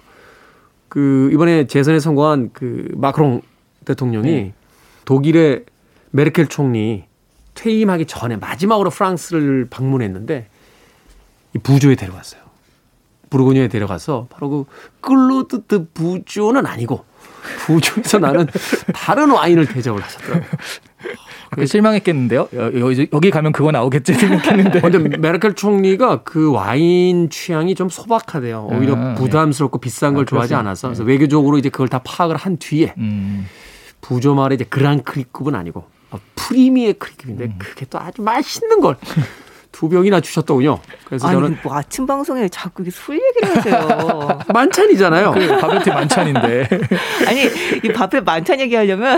[0.89, 3.41] 그 이번에 재선에 성공한 그 마크롱
[3.85, 4.53] 대통령이
[5.05, 5.65] 독일의
[6.11, 7.05] 메르켈 총리
[7.53, 10.47] 퇴임하기 전에 마지막으로 프랑스를 방문했는데
[11.55, 12.41] 이 부조에 데려갔어요.
[13.29, 14.65] 부르고뉴에 데려가서 바로 그
[14.99, 17.05] 끌로드드 부조는 아니고
[17.65, 18.47] 부조에서 나는
[18.93, 20.49] 다른 와인을 대접을 하셨더라고요.
[21.51, 22.47] 그 실망했겠는데요.
[22.55, 24.79] 여, 여, 여기 가면 그거 나오겠지 생각했는데.
[24.81, 28.69] 근데 메르켈 총리가 그 와인 취향이 좀 소박하대요.
[28.71, 30.55] 오히려 아, 부담스럽고 비싼 걸 아, 좋아하지.
[30.55, 33.45] 않아서 그래서 외교적으로 이제 그걸 다 파악을 한 뒤에 음,
[33.99, 37.55] 부조 말에 이제 그랑크리급은 아니고 어, 프리미의 크리급인데 음.
[37.57, 38.95] 그게 또 아주 맛있는 걸
[39.71, 40.79] 두 병이나 주셨더군요.
[41.05, 44.39] 그래서 아니 저는 뭐 아침 방송에 자꾸 술 얘기를 하세요.
[44.53, 45.31] 만찬이잖아요.
[45.31, 46.67] 그 바베트 만찬인데
[47.27, 47.43] 아니
[47.83, 49.17] 이 바베트의 만찬 얘기하려면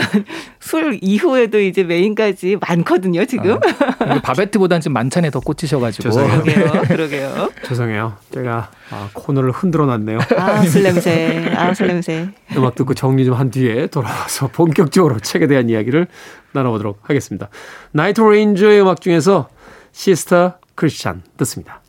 [0.59, 3.59] 술 이후에도 이제 메인까지 많거든요 지금.
[3.99, 6.09] 아, 바베트보다는 지금 만찬에 더 꽂히셔가지고.
[6.11, 7.49] 그러게요, 그러게요.
[7.67, 8.13] 죄송해요.
[8.33, 10.19] 제가 아, 코너를 흔들어 놨네요.
[10.37, 12.29] 아 술 냄새, 아 술 냄새.
[12.55, 16.05] 음악 듣고 정리 좀 한 뒤에 돌아와서 본격적으로 책에 대한 이야기를
[16.51, 17.49] 나눠보도록 하겠습니다.
[17.91, 19.49] 나이트 레인저의 음악 중에서
[19.93, 21.81] 시스터 크리스찬 듣습니다.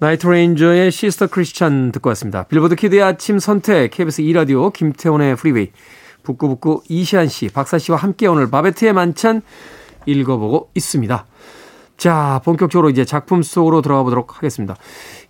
[0.00, 2.42] 나이트 레인저의 시스터 크리스찬 듣고 왔습니다.
[2.44, 5.70] 빌보드 키드의 아침 선택 KBS 2라디오 김태훈의 프리웨이
[6.24, 9.42] 북구북구 이시안 씨, 박사 씨와 함께 오늘 바베트의 만찬
[10.06, 11.26] 읽어보고 있습니다.
[11.96, 14.76] 자, 본격적으로 이제 작품 속으로 들어가 보도록 하겠습니다.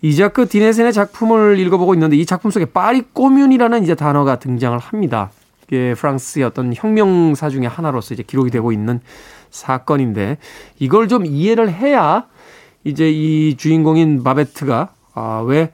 [0.02, 5.30] 이자크 디네센의 작품을 읽어보고 있는데 이 작품 속에 파리 꼬뮌이라는 이제 단어가 등장을 합니다.
[5.66, 9.00] 이게 프랑스의 어떤 혁명사 중의 하나로서 이제 기록이 되고 있는
[9.50, 10.38] 사건인데
[10.78, 12.26] 이걸 좀 이해를 해야
[12.84, 15.70] 이제 이 주인공인 바베트가 아, 왜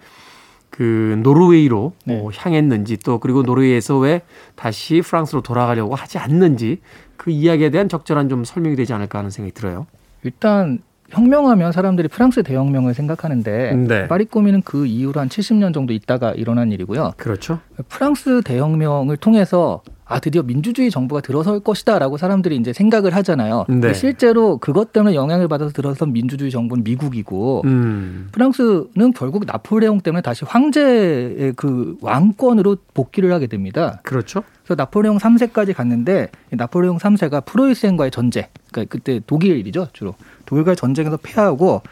[0.75, 2.21] 그 노르웨이로 네.
[2.21, 4.23] 어, 향했는지 또 그리고 노르웨이에서 왜
[4.57, 6.81] 다시 프랑스로 돌아가려고 하지 않는지
[7.17, 9.87] 그 이야기에 대한 적절한 좀 설명이 되지 않을까 하는 생각이 들어요.
[10.25, 14.09] 일단 혁명하면 사람들이 프랑스 대혁명을 생각하는데 네.
[14.09, 17.13] 파리 꼬미는 그 이후로 한 70년 정도 있다가 일어난 일이고요.
[17.19, 17.61] 그렇죠.
[17.89, 23.65] 프랑스 대혁명을 통해서 아 드디어 민주주의 정부가 들어설 것이다라고 사람들이 이제 생각을 하잖아요.
[23.69, 23.95] 네.
[23.95, 28.29] 실제로 그것 때문에 영향을 받아서 들어선 민주주의 정부는 미국이고 음.
[28.33, 34.01] 프랑스는 결국 나폴레옹 때문에 다시 황제의 그 왕권으로 복귀를 하게 됩니다.
[34.03, 34.45] 그렇죠.
[34.65, 40.15] 그래서 나폴레옹 3세까지 갔는데 이 나폴레옹 3세가 프로이센과의 전쟁, 그러니까 그때 독일이죠 주로
[40.45, 41.83] 독일과의 전쟁에서 패하고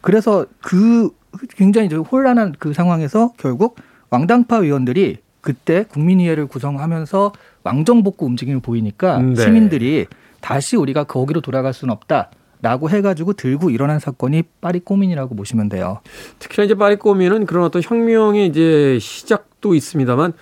[0.00, 1.10] 그래서 그
[1.56, 3.76] 굉장히 좀 혼란한 그 상황에서 결국
[4.10, 7.32] 왕당파 의원들이 그때 국민의회를 구성하면서
[7.64, 9.34] 왕정복구 움직임을 보이니까 네.
[9.36, 10.06] 시민들이
[10.40, 12.30] 다시 우리가 거기로 돌아갈 수는 없다
[12.62, 16.00] 라고 해가지고 들고 일어난 사건이 파리 꼬민이라고 보시면 돼요.
[16.38, 20.32] 특히나 이제 파리 꼬미는 그런 어떤 혁명의 이제 시작도 있습니다만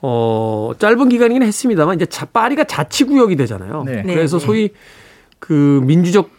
[0.00, 3.84] 어 짧은 기간이긴 했습니다만 이제 자, 파리가 자치구역이 되잖아요.
[3.84, 4.02] 네.
[4.02, 4.44] 네, 그래서 네.
[4.44, 4.70] 소위
[5.38, 6.30] 그 민주적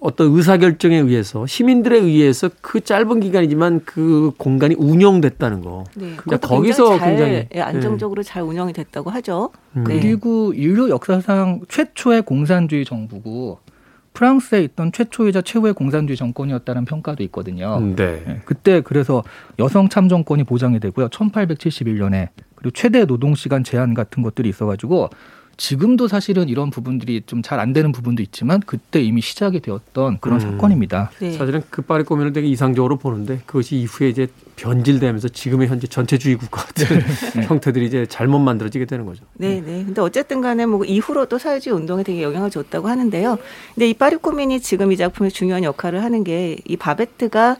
[0.00, 5.84] 어떤 의사결정에 의해서 시민들에 의해서 그 짧은 기간이지만 그 공간이 운영됐다는 거.
[5.94, 9.50] 네, 그러니까 거기서 굉장히 잘, 굉장히 예, 안정적으로 잘 운영이 됐다고 하죠.
[9.76, 9.84] 음.
[9.84, 10.00] 네.
[10.00, 13.58] 그리고 인류 역사상 최초의 공산주의 정부고
[14.14, 17.78] 프랑스에 있던 최초이자 최후의 공산주의 정권이었다는 평가도 있거든요.
[17.94, 18.24] 네.
[18.26, 19.22] 예, 그때 그래서
[19.58, 21.08] 여성 참정권이 보장이 되고요.
[21.08, 25.10] 1871년에 그리고 최대 노동 시간 제한 같은 것들이 있어가지고
[25.60, 30.40] 지금도 사실은 이런 부분들이 좀 잘 안 되는 부분도 있지만 그때 이미 시작이 되었던 그런
[30.40, 30.40] 음.
[30.40, 31.10] 사건입니다.
[31.20, 31.32] 네.
[31.32, 36.62] 사실은 그 파리 꼬미를 되게 이상적으로 보는데 그것이 이후에 이제 변질되면서 지금의 현재 전체주의 국가
[36.64, 37.00] 같은
[37.44, 39.24] 형태들이 이제 잘못 만들어지게 되는 거죠.
[39.34, 39.84] 네, 네.
[39.84, 43.38] 근데 어쨌든 간에 뭐 이후로 또 사회주의 운동에 되게 영향을 줬다고 하는데요.
[43.74, 47.56] 근데 이 파리코민이 지금 이 작품에 중요한 역할을 하는 게 이 바베트가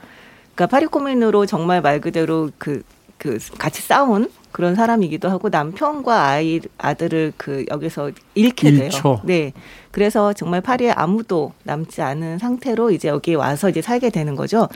[0.54, 2.82] 그러니까 파리코민으로 정말 말 그대로 그,
[3.18, 9.20] 그 같이 싸운 그런 사람이기도 하고 남편과 아이 아들을 그 여기서 잃게 돼요.
[9.24, 9.52] 네.
[9.90, 14.68] 그래서 정말 파리에 아무도 남지 않은 상태로 이제 여기 와서 이제 살게 되는 거죠.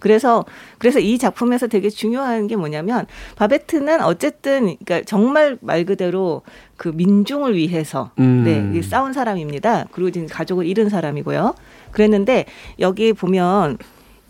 [0.00, 0.44] 그래서
[0.78, 6.42] 그래서 이 작품에서 되게 중요한 게 뭐냐면 바베트는 어쨌든 그러니까 정말 말 그대로
[6.76, 8.42] 그 민중을 위해서 음.
[8.44, 9.86] 네, 이 싸운 사람입니다.
[9.92, 11.54] 그리고 지금 가족을 잃은 사람이고요.
[11.92, 12.46] 그랬는데
[12.78, 13.76] 여기 보면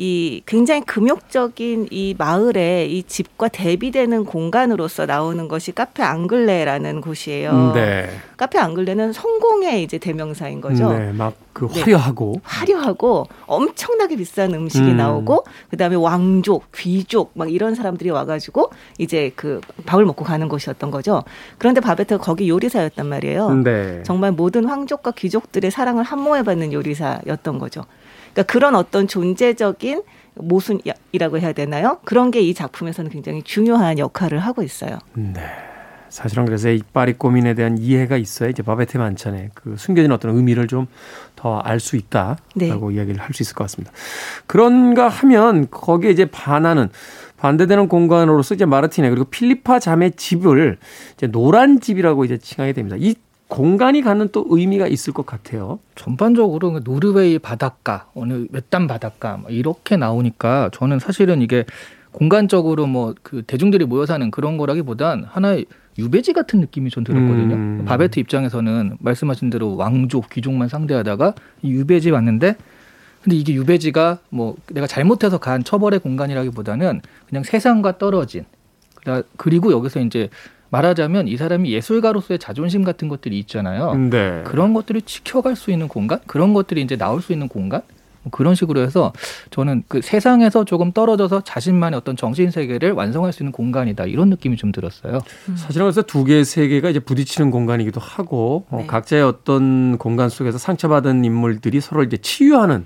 [0.02, 7.72] 이 굉장히 금욕적인 이 마을에 이 집과 대비되는 공간으로서 나오는 것이 카페 앙글레라는 곳이에요.
[7.74, 8.08] 네.
[8.38, 10.90] 카페 앙글레는 성공의 이제 대명사인 거죠.
[10.90, 11.12] 네.
[11.12, 11.80] 막그 네.
[11.82, 14.96] 화려하고 화려하고 엄청나게 비싼 음식이 음.
[14.96, 21.24] 나오고 그다음에 왕족, 귀족 막 이런 사람들이 와가지고 이제 그 밥을 먹고 가는 곳이었던 거죠.
[21.58, 23.50] 그런데 바베트가 거기 요리사였단 말이에요.
[23.50, 24.02] 네.
[24.04, 27.84] 정말 모든 황족과 귀족들의 사랑을 한몸에 받는 요리사였던 거죠.
[28.32, 30.02] 그러니까 그런 어떤 존재적인
[30.34, 31.98] 모순이라고 해야 되나요?
[32.04, 34.98] 그런 게 이 작품에서는 굉장히 중요한 역할을 하고 있어요.
[35.14, 35.40] 네.
[36.08, 40.66] 사실은 그래서 이 파리 꼬민에 대한 이해가 있어야 이제 바베트 만찬의 그 숨겨진 어떤 의미를
[40.66, 40.88] 좀
[41.36, 43.92] 더 알 수 있다라고 이야기를 할 수 있을 것 같습니다.
[44.46, 46.88] 그런가 하면 거기에 이제 반하는
[47.36, 50.78] 반대되는 공간으로서 이제 마르티네 그리고 필리파 자매 집을
[51.16, 52.96] 이제 노란 집이라고 이제 칭하게 됩니다.
[52.98, 53.14] 이
[53.50, 55.80] 공간이 갖는 또 의미가 있을 것 같아요.
[55.96, 61.64] 전반적으로 그 노르웨이 바닷가 어느 외딴 바닷가 뭐 이렇게 나오니까 저는 사실은 이게
[62.12, 65.66] 공간적으로 뭐 그 대중들이 모여 사는 그런 거라기보단 하나의
[65.98, 67.54] 유배지 같은 느낌이 전 들었거든요.
[67.54, 67.84] 음.
[67.84, 72.56] 바베트 입장에서는 말씀하신 대로 왕족, 귀족만 상대하다가 이 유배지 왔는데
[73.22, 78.44] 근데 이게 유배지가 뭐 내가 잘못해서 간 처벌의 공간이라기보다는 그냥 세상과 떨어진
[79.36, 80.30] 그리고 여기서 이제
[80.70, 83.94] 말하자면 이 사람이 예술가로서의 자존심 같은 것들이 있잖아요.
[83.94, 84.42] 네.
[84.44, 87.82] 그런 것들을 지켜갈 수 있는 공간, 그런 것들이 이제 나올 수 있는 공간,
[88.22, 89.12] 뭐 그런 식으로 해서
[89.50, 94.56] 저는 그 세상에서 조금 떨어져서 자신만의 어떤 정신 세계를 완성할 수 있는 공간이다 이런 느낌이
[94.56, 95.20] 좀 들었어요.
[95.56, 98.86] 사실은 그래서 두 개의 세계가 이제 부딪히는 공간이기도 하고 어, 네.
[98.86, 102.84] 각자의 어떤 공간 속에서 상처받은 인물들이 서로 이제 치유하는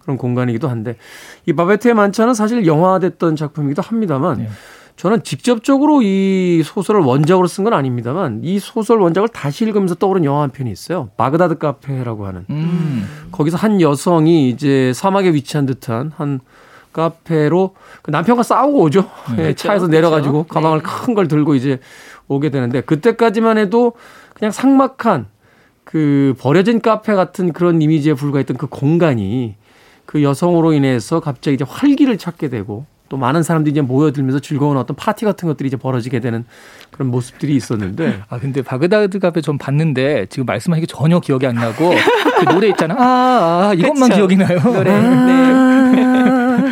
[0.00, 0.96] 그런 공간이기도 한데
[1.46, 4.48] 이 바베트의 만찬은 사실 영화됐던 작품이기도 합니다만 네.
[5.02, 10.42] 저는 직접적으로 이 소설을 원작으로 쓴 건 아닙니다만 이 소설 원작을 다시 읽으면서 떠오른 영화
[10.42, 11.10] 한 편이 있어요.
[11.16, 13.04] 바그다드 카페라고 하는 음.
[13.32, 16.38] 거기서 한 여성이 이제 사막에 위치한 듯한 한
[16.92, 19.10] 카페로 그 남편과 싸우고 오죠.
[19.32, 19.54] 예, 그렇죠.
[19.56, 20.54] 차에서 내려가지고 그렇죠.
[20.54, 20.84] 가방을 네.
[20.84, 21.80] 큰걸 들고 이제
[22.28, 23.94] 오게 되는데 그때까지만 해도
[24.34, 25.26] 그냥 삭막한
[25.82, 29.56] 그 버려진 카페 같은 그런 이미지에 불과했던 그 공간이
[30.06, 34.96] 그 여성으로 인해서 갑자기 이제 활기를 찾게 되고 또 많은 사람들이 이제 모여들면서 즐거운 어떤
[34.96, 36.46] 파티 같은 것들이 이제 벌어지게 되는
[36.90, 41.56] 그런 모습들이 있었는데 아 근데 바그다드 카페 좀 봤는데 지금 말씀하신 게 전혀 기억이 안
[41.56, 41.90] 나고
[42.38, 42.94] 그 노래 있잖아.
[42.94, 44.14] 아, 아 이것만 그쵸.
[44.14, 44.58] 기억이 나요.
[44.60, 44.98] 노래.
[44.98, 45.52] 네.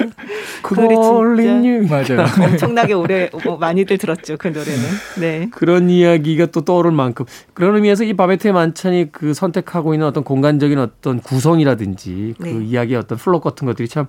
[0.62, 2.14] 그 노래 진짜.
[2.16, 2.26] 맞아요.
[2.40, 4.88] 엄청나게 오래 어, 많이들 들었죠 그 노래는.
[5.18, 5.48] 네.
[5.50, 10.78] 그런 이야기가 또 떠오를 만큼 그런 의미에서 이 바베트의 만찬이 그 선택하고 있는 어떤 공간적인
[10.78, 12.64] 어떤 구성이라든지 그 네.
[12.64, 14.06] 이야기의 어떤 플롯 같은 것들이 참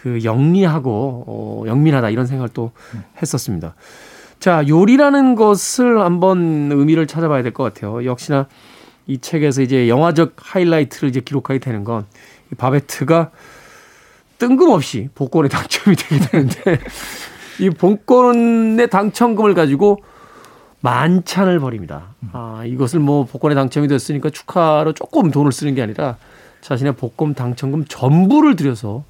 [0.00, 2.70] 그 영리하고 어, 영민하다 이런 생각을 또
[3.20, 3.74] 했었습니다.
[4.38, 8.04] 자 요리라는 것을 한번 의미를 찾아봐야 될 것 같아요.
[8.04, 8.46] 역시나
[9.08, 12.04] 이 책에서 이제 영화적 하이라이트를 이제 기록하게 되는 건이
[12.56, 13.30] 바베트가
[14.38, 16.78] 뜬금없이 복권에 당첨이 되게 되는데
[17.58, 19.98] 이 복권의 당첨금을 가지고
[20.80, 22.14] 만찬을 벌입니다.
[22.32, 26.16] 아, 이것을 뭐 복권에 당첨이 됐으니까 축하로 조금 돈을 쓰는 게 아니라
[26.60, 29.02] 자신의 복권 당첨금 전부를 들여서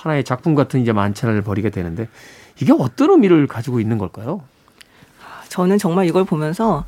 [0.00, 2.08] 하나의 작품 같은 이제 만찬을 벌이게 되는데
[2.60, 4.42] 이게 어떤 의미를 가지고 있는 걸까요?
[5.48, 6.84] 저는 정말 이걸 보면서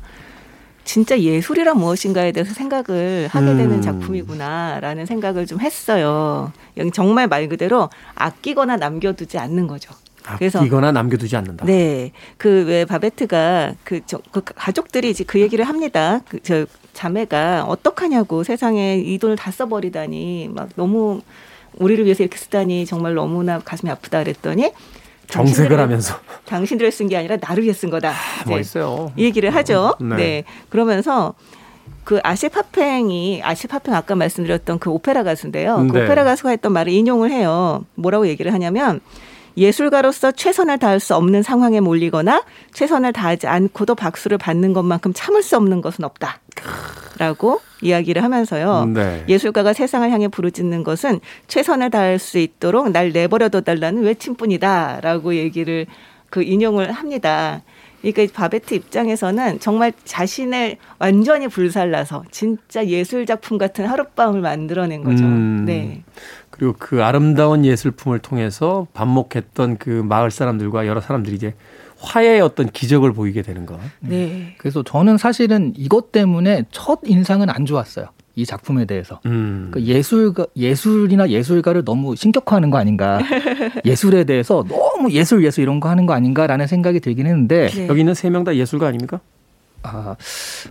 [0.83, 3.57] 진짜 예술이란 무엇인가에 대해서 생각을 하게 음.
[3.57, 6.51] 되는 작품이구나라는 생각을 좀 했어요.
[6.93, 9.93] 정말 말 그대로 아끼거나 남겨두지 않는 거죠.
[10.37, 11.65] 그래서 아끼거나 남겨두지 않는다.
[11.65, 12.11] 네.
[12.37, 16.19] 그 왜 바베트가 그, 저, 그 가족들이 이제 그 얘기를 합니다.
[16.29, 21.21] 그 저 자매가 어떡하냐고 세상에 이 돈을 다 써버리다니 막 너무
[21.77, 24.71] 우리를 위해서 이렇게 쓰다니 정말 너무나 가슴이 아프다 그랬더니
[25.27, 28.13] 정색을 하면서 당신들을 쓴 게 아니라 나를 위해 쓴 거다.
[28.45, 29.11] 뭐 이제 있어요.
[29.15, 29.95] 이 얘기를 하죠.
[29.99, 30.15] 네.
[30.15, 30.43] 네.
[30.69, 31.33] 그러면서
[32.03, 35.87] 그 아시 파팽이 아시 파팽 아까 말씀드렸던 그 오페라 가수인데요.
[35.89, 36.03] 그 네.
[36.03, 37.85] 오페라 가수가 했던 말을 인용을 해요.
[37.95, 38.99] 뭐라고 얘기를 하냐면
[39.57, 45.55] 예술가로서 최선을 다할 수 없는 상황에 몰리거나 최선을 다하지 않고도 박수를 받는 것만큼 참을 수
[45.57, 46.39] 없는 것은 없다.
[47.19, 48.85] 라고 이야기를 하면서요.
[48.93, 49.23] 네.
[49.29, 55.01] 예술가가 세상을 향해 부르짖는 것은 최선을 다할 수 있도록 날 내버려둬 달라는 외침뿐이다.
[55.01, 55.85] 라고 얘기를
[56.29, 57.61] 그 인용을 합니다.
[58.01, 65.23] 그러니까 이 바베트 입장에서는 정말 자신을 완전히 불살라서 진짜 예술 작품 같은 하룻밤을 만들어낸 거죠.
[65.23, 65.63] 음.
[65.65, 66.03] 네.
[66.55, 71.55] 그리고 그 아름다운 예술품을 통해서 반목했던 그 마을 사람들과 여러 사람들이 이제
[71.99, 73.79] 화해의 어떤 기적을 보이게 되는 것.
[74.01, 74.53] 네.
[74.59, 78.05] 그래서 저는 사실은 이것 때문에 첫 인상은 안 좋았어요.
[78.35, 79.19] 이 작품에 대해서.
[79.25, 79.69] 음.
[79.71, 83.19] 그 예술가 예술이나 예술가를 너무 신격화하는 거 아닌가.
[83.85, 87.87] 예술에 대해서 너무 예술 예술 이런 거 하는 거 아닌가라는 생각이 들긴 했는데 네.
[87.87, 89.19] 여기 있는 세 명 다 예술가 아닙니까?
[89.85, 90.15] 아,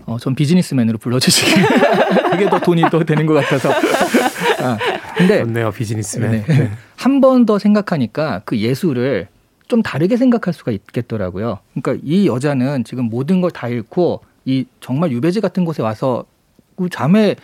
[0.07, 1.53] 어, 전 비즈니스맨으로 불러주시기
[2.33, 3.71] 그게 더 돈이 더 되는 것 같아서.
[4.63, 4.79] 아,
[5.17, 6.45] 근데 좋네요, 비즈니스맨.
[6.47, 6.71] 네.
[6.97, 9.29] 한 번 더 생각하니까 그 예술을
[9.69, 11.59] 좀 다르게 생각할 수가 있겠더라고요.
[11.75, 16.25] 그러니까 이 여자는 지금 모든 걸 다 잃고 이 정말 유배지 같은 곳에 와서
[16.77, 17.37] 그 자매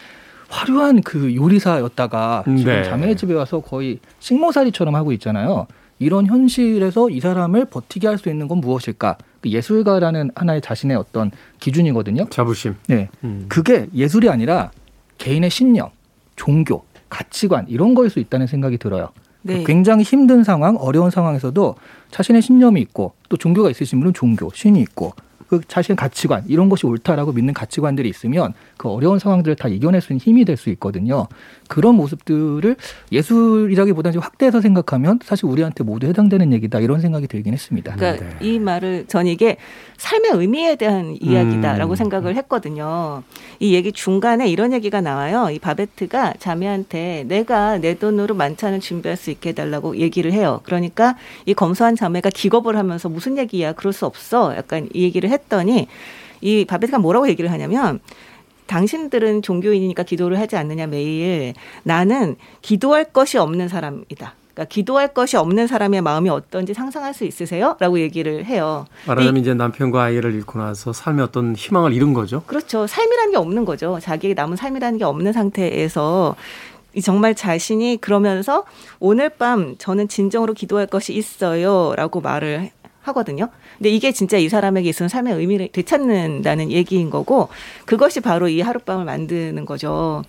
[0.49, 2.83] 화려한 그 요리사였다가 지금 네.
[2.85, 5.67] 자매 집에 와서 거의 식모살이처럼 하고 있잖아요.
[5.99, 9.17] 이런 현실에서 이 사람을 버티게 할 수 있는 건 무엇일까?
[9.41, 12.27] 그 예술가라는 하나의 자신의 어떤 기준이거든요.
[12.31, 12.77] 자부심.
[12.87, 13.09] 네.
[13.25, 13.47] 음.
[13.49, 14.71] 그게 예술이 아니라
[15.19, 15.89] 개인의 신념,
[16.37, 19.11] 종교, 가치관 이런 거일 수 있다는 생각이 들어요.
[19.43, 19.65] 네.
[19.65, 21.75] 굉장히 힘든 상황, 어려운 상황에서도
[22.11, 25.13] 자신의 신념이 있고 또 종교가 있으신 분은 종교, 신이 있고
[25.49, 30.13] 그 자신의 가치관 이런 것이 옳다라고 믿는 가치관들이 있으면 그 어려운 상황들을 다 이겨낼 수
[30.13, 31.27] 있는 힘이 될 수 있거든요.
[31.69, 32.77] 그런 모습들을
[33.13, 37.95] 예술이라기보다는 좀 확대해서 생각하면 사실 우리한테 모두 해당되는 얘기다 이런 생각이 들긴 했습니다.
[37.95, 38.37] 그러니까 네.
[38.41, 39.57] 이 말을 전 이게
[39.99, 41.97] 삶의 의미에 대한 이야기다라고 음.
[41.97, 43.23] 생각을 했거든요.
[43.61, 45.51] 이 얘기 중간에 이런 얘기가 나와요.
[45.51, 50.61] 이 바베트가 자매한테 내가 내 돈으로 만찬을 준비할 수 있게 해달라고 얘기를 해요.
[50.65, 51.17] 그러니까
[51.47, 53.73] 이 검소한 자매가 기겁을 하면서 무슨 얘기야?
[53.73, 54.57] 그럴 수 없어.
[54.57, 55.89] 약간 이 얘기를 했더니
[56.41, 58.01] 이 바베트가 뭐라고 얘기를 하냐면
[58.69, 64.35] 당신들은 종교인이니까 기도를 하지 않느냐 매일 나는 기도할 것이 없는 사람이다.
[64.55, 67.77] 그러니까 기도할 것이 없는 사람의 마음이 어떤지 상상할 수 있으세요?
[67.81, 68.87] 라고 얘기를 해요.
[69.07, 72.43] 말하자면 이- 이제 남편과 아이를 잃고 나서 삶의 어떤 희망을 잃은 거죠.
[72.47, 72.87] 그렇죠.
[72.87, 73.99] 삶이라는 게 없는 거죠.
[74.01, 76.35] 자기의 남은 삶이라는 게 없는 상태에서
[76.95, 78.65] 이 정말 자신이 그러면서
[78.99, 82.71] 오늘 밤 저는 진정으로 기도할 것이 있어요 라고 말을
[83.03, 83.49] 하거든요.
[83.79, 87.49] 근데 이게 진짜 이 사람에게 있어서 삶의 의미를 되찾는다는 얘기인 거고
[87.85, 90.23] 그것이 바로 이 하룻밤을 만드는 거죠.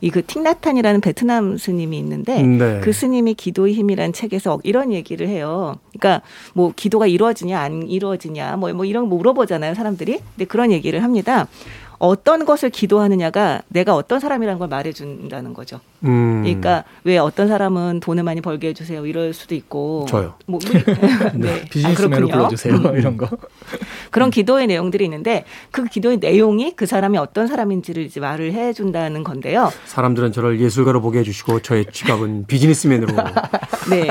[0.00, 2.80] 이그 틱나탄이라는 베트남 스님이 있는데 네.
[2.80, 5.76] 그 스님이 기도의 힘이라는 책에서 이런 얘기를 해요.
[5.98, 10.20] 그러니까 뭐 기도가 이루어지냐 안 이루어지냐 뭐, 뭐 이런 거 물어보잖아요 사람들이.
[10.36, 11.48] 근데 그런 얘기를 합니다.
[11.98, 15.80] 어떤 것을 기도하느냐가 내가 어떤 사람이라는 걸 말해준다는 거죠.
[16.04, 16.42] 음.
[16.44, 20.34] 그러니까 왜 어떤 사람은 돈을 많이 벌게 해주세요 이럴 수도 있고 저요.
[20.46, 20.82] 뭐 우리-
[21.34, 21.62] 네.
[21.62, 22.32] 아, 비즈니스맨으로 그렇군요.
[22.48, 22.74] 불러주세요.
[22.96, 23.28] 이런 거.
[24.10, 29.70] 그런 기도의 내용들이 있는데 그 기도의 내용이 그 사람이 어떤 사람인지를 이제 말을 해준다는 건데요.
[29.86, 33.14] 사람들은 저를 예술가로 보게 해주시고 저의 지갑은 비즈니스맨으로
[33.90, 34.08] 네.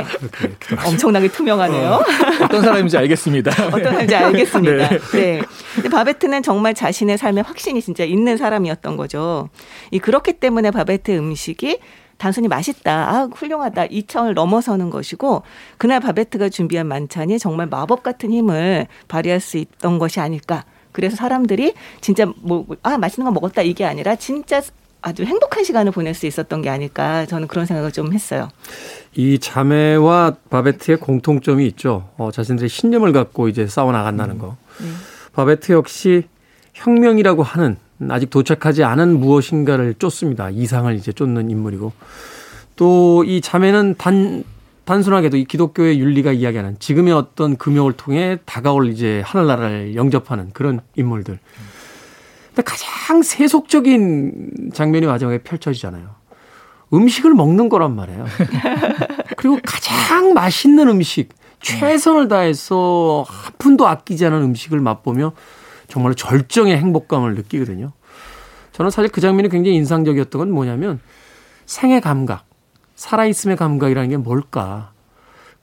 [0.85, 2.01] 엄청나게 투명하네요.
[2.41, 3.51] 어 떤 사람인지 알겠습니다.
[3.67, 4.89] 어떤 사람인지 알겠습니다.
[4.89, 4.99] 네.
[5.13, 5.41] 네.
[5.75, 9.49] 근데 바베트는 정말 자신의 삶에 확신이 진짜 있는 사람이었던 거죠.
[9.91, 11.76] 이 그렇기 때문에 바베트의 음식이
[12.17, 15.43] 단순히 맛있다, 아 훌륭하다 이 차원을 넘어서는 것이고
[15.77, 20.63] 그날 바베트가 준비한 만찬이 정말 마법 같은 힘을 발휘할 수 있던 것이 아닐까.
[20.91, 24.61] 그래서 사람들이 진짜 뭐 아 맛있는 거 먹었다 이게 아니라 진짜
[25.01, 28.49] 아주 행복한 시간을 보낼 수 있었던 게 아닐까 저는 그런 생각을 좀 했어요.
[29.15, 32.09] 이 자매와 바베트의 공통점이 있죠.
[32.17, 34.57] 어, 자신들의 신념을 갖고 이제 싸워 나간다는 거.
[35.33, 36.27] 바베트 역시
[36.73, 37.77] 혁명이라고 하는
[38.09, 40.49] 아직 도착하지 않은 무엇인가를 쫓습니다.
[40.49, 41.91] 이상을 이제 쫓는 인물이고
[42.75, 44.43] 또 이 자매는 단
[44.85, 51.39] 단순하게도 이 기독교의 윤리가 이야기하는 지금의 어떤 금욕을 통해 다가올 이제 하늘나라를 영접하는 그런 인물들.
[52.47, 56.15] 근데 가장 세속적인 장면이 마지막에 펼쳐지잖아요.
[56.93, 58.25] 음식을 먹는 거란 말이에요.
[59.35, 61.29] 그리고 가장 맛있는 음식,
[61.59, 65.33] 최선을 다해서 한 푼도 아끼지 않은 음식을 맛보며
[65.87, 67.91] 정말로 절정의 행복감을 느끼거든요.
[68.73, 70.99] 저는 사실 그 장면이 굉장히 인상적이었던 건 뭐냐면
[71.65, 72.45] 생의 감각,
[72.95, 74.91] 살아있음의 감각이라는 게 뭘까?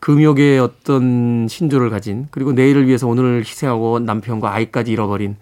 [0.00, 5.36] 금욕의 어떤 신조를 가진 그리고 내일을 위해서 오늘을 희생하고 남편과 아이까지 잃어버린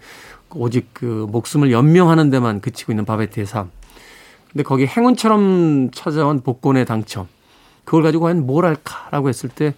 [0.55, 3.71] 오직 그 목숨을 연명하는 데만 그치고 있는 바베트의 삶.
[4.51, 7.27] 근데 거기 행운처럼 찾아온 복권의 당첨.
[7.83, 9.73] 그걸 가지고 과연 뭘 할까라고 했을 때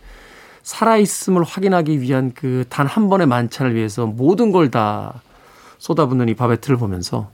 [0.65, 5.21] 살아있음을 확인하기 위한 그 단 한 번의 만찬을 위해서 모든 걸 다
[5.77, 7.29] 쏟아붓는 이 바베트를 보면서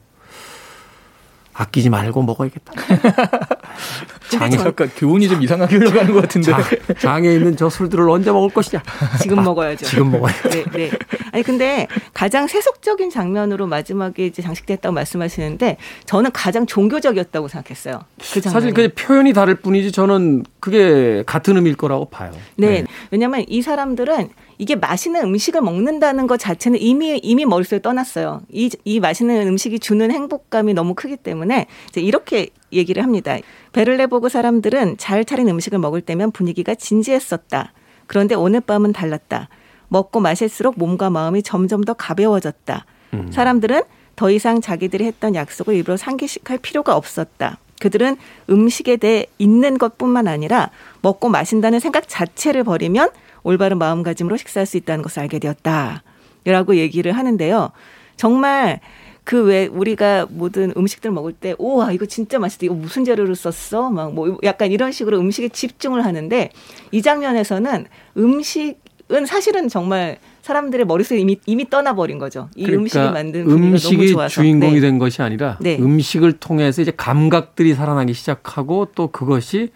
[1.54, 2.74] 아끼지 말고 먹어야겠다.
[4.38, 6.52] 장에, 약간 교훈이 좀 이상하게 흘러가는 것 같은데.
[6.52, 6.64] 장,
[7.00, 8.82] 장에 있는 저 술들을 언제 먹을 것이냐.
[9.22, 9.86] 지금 먹어야죠.
[9.86, 10.92] 지금 먹어야 네, 네.
[11.32, 18.02] 아니 근데 가장 세속적인 장면으로 마지막에 이제 장식됐다고 말씀하시는데 저는 가장 종교적이었다고 생각했어요.
[18.34, 18.42] 그.
[18.42, 22.32] 사실 그 표현이 다를 뿐이지 저는 그게 같은 의미일 거라고 봐요.
[22.56, 22.86] 네.
[23.12, 28.42] 왜냐하면 이 사람들은 이게 맛있는 음식을 먹는다는 것 자체는 이미 이미 머릿속에 떠났어요.
[28.52, 33.38] 이, 이 맛있는 음식이 주는 행복감이 너무 크기 때문에 이제 이렇게 얘기를 합니다.
[33.74, 37.74] 베를레보그 사람들은 잘 차린 음식을 먹을 때면 분위기가 진지했었다.
[38.08, 39.50] 그런데 오늘 밤은 달랐다.
[39.88, 42.86] 먹고 마실수록 몸과 마음이 점점 더 가벼워졌다.
[43.32, 43.82] 사람들은
[44.16, 47.58] 더 이상 자기들이 했던 약속을 일부러 상기식할 필요가 없었다.
[47.80, 48.16] 그들은
[48.50, 50.70] 음식에 대해 있는 것뿐만 아니라
[51.02, 53.10] 먹고 마신다는 생각 자체를 버리면
[53.44, 56.04] 올바른 마음가짐으로 식사할 수 있다는 것을 알게 되었다.
[56.46, 57.72] 라고 얘기를 하는데요.
[58.18, 58.80] 정말
[59.24, 64.12] 그왜 우리가 모든 음식들 먹을 때 우와 이거 진짜 맛있다 이거 무슨 재료를 썼어 막
[64.12, 66.50] 뭐 약간 이런 식으로 음식에 집중을 하는데
[66.92, 67.86] 이 장면에서는
[68.18, 72.50] 음식은 사실은 정말 사람들의 머릿속에 이미 이미 떠나버린 거죠.
[72.56, 74.34] 이 음식이 만든 분위기가 너무 그러니까 음식이 좋아서.
[74.34, 74.80] 주인공이 네.
[74.82, 75.78] 된 것이 아니라 네.
[75.80, 79.70] 음식을 통해서 이제 감각들이 살아나기 시작하고 또 그것이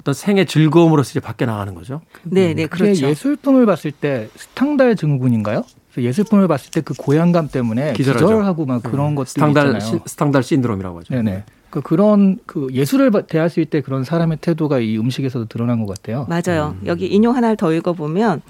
[0.00, 2.00] 어떤 생의 즐거움으로서 이제 밖에 나가는 거죠.
[2.22, 3.06] 네, 네, 그렇죠.
[3.08, 5.64] 예술품을 봤을 때 스탕달 증후군인가요?
[5.96, 8.26] 그래서 예술품을 봤을 때 그 고향감 때문에 기절하죠.
[8.26, 9.80] 기절하고 막 그런 것들이 스탕달 있잖아요.
[10.04, 11.14] 시- 스탕달 신드롬이라고 하죠.
[11.14, 11.44] 네네.
[11.70, 16.26] 그 그런 그 예술을 바- 대했을 때 그런 사람의 태도가 이 음식에서도 드러난 것 같아요.
[16.28, 16.76] 맞아요.
[16.80, 16.86] 음.
[16.86, 18.42] 여기 인용 하나를 더 읽어보면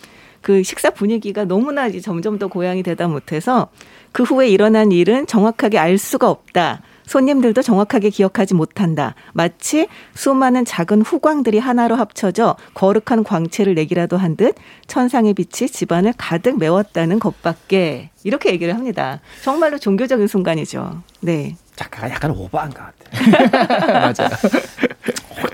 [0.43, 3.69] 그 식사 분위기가 너무나 이제 점점 더 고양이 되다 못해서
[4.13, 6.83] 그 후에 일어난 일은 정확하게 알 수가 없다.
[7.07, 9.15] 손님들도 정확하게 기억하지 못한다.
[9.33, 14.55] 마치 수많은 작은 후광들이 하나로 합쳐져 거룩한 광채를 내기라도 한 듯
[14.87, 19.21] 천상의 빛이 집안을 가득 메웠다는 것밖에 이렇게 얘기를 합니다.
[19.43, 21.03] 정말로 종교적인 순간이죠.
[21.21, 21.57] 네.
[21.75, 23.87] 작가가 약간 오버한 것 같아요.
[24.15, 24.31] 맞아요.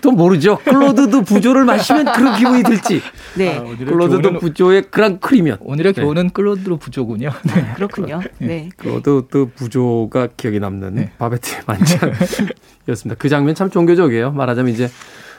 [0.02, 0.58] 또 모르죠.
[0.58, 3.00] 클로 드 부조를 마시면 그런 기분이 들지.
[3.36, 3.56] 네.
[3.56, 5.58] 아, 클로 드 부조의 Grand Cru면.
[5.60, 6.02] 오늘의 네.
[6.02, 7.30] 교훈은 클로 드 부조군요.
[7.44, 7.72] 네.
[7.76, 8.20] 그렇군요.
[8.38, 8.68] 네.
[8.76, 11.12] 클로 드 부조가 기억에 남는 네.
[11.18, 13.14] 바베트의 만찬이었습니다.
[13.18, 14.32] 그 장면 참 종교적이에요.
[14.32, 14.90] 말하자면 이제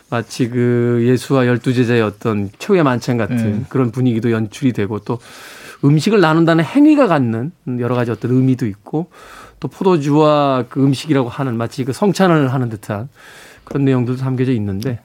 [0.09, 3.66] 마치 그 예수와 열두 제자의 어떤 최후의 만찬 같은 네.
[3.68, 5.20] 그런 분위기도 연출이 되고 또
[5.84, 9.09] 음식을 나눈다는 행위가 갖는 여러 가지 어떤 의미도 있고
[9.59, 13.09] 또 포도주와 그 음식이라고 하는 마치 그 성찬을 하는 듯한
[13.74, 14.99] 그런 내용들도 담겨져 있는데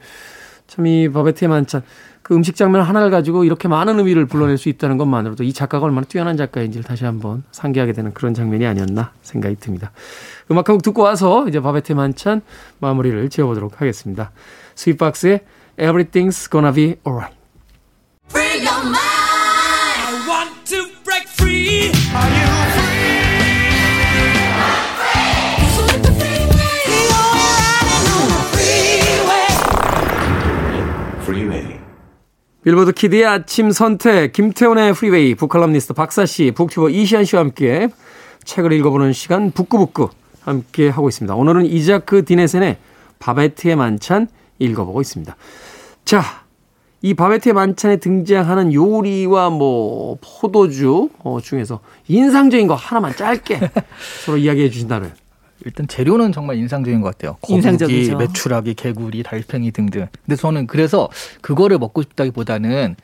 [0.67, 1.81] 참 이 바베트의 만찬
[2.21, 6.05] 그 음식 장면 하나를 가지고 이렇게 많은 의미를 불러낼 수 있다는 것만으로도 이 작가가 얼마나
[6.05, 9.91] 뛰어난 작가인지를 다시 한번 상기하게 되는 그런 장면이 아니었나 생각이 듭니다.
[10.51, 12.41] 음악 한 곡 듣고 와서 이제 바베트의 만찬
[12.79, 14.29] 마무리를 지어보도록 하겠습니다.
[14.75, 15.39] 스윗박스의
[15.79, 17.35] Everything's Gonna Be Alright.
[32.63, 37.87] 빌보드 키드의 아침 선택, 김태훈의 프리웨이, 북칼럼니스트 박사씨, 북튜버 이시한 씨와 함께
[38.43, 40.09] 책을 읽어보는 시간 북구북구
[40.41, 41.35] 함께 하고 있습니다.
[41.35, 42.77] 오늘은 이자크 디네센의
[43.19, 44.27] 바베트의 만찬
[44.59, 45.37] 읽어보고 있습니다.
[46.03, 46.21] 자,
[47.01, 51.79] 이 바베트의 만찬에 등장하는 요리와 뭐 포도주 어, 중에서
[52.09, 53.71] 인상적인 거 하나만 짧게
[54.25, 55.13] 서로 이야기해 주신다면
[55.65, 57.33] 일단 재료는 정말 인상적인 것 같아요.
[57.41, 58.17] 거북이, 인상적이죠.
[58.17, 60.07] 메추라기, 개구리, 달팽이 등등.
[60.25, 61.09] 근데 저는 그래서
[61.41, 62.95] 그거를 먹고 싶다기보다는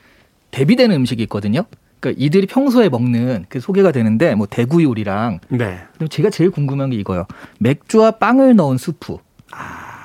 [0.51, 1.65] 대비되는 음식이 있거든요.
[1.99, 5.79] 그러니까 이들이 평소에 먹는 그 소개가 되는데 뭐 대구 요리랑 네.
[5.97, 7.25] 그리고 제가 제일 궁금한 게 이거예요.
[7.59, 9.17] 맥주와 빵을 넣은 수프.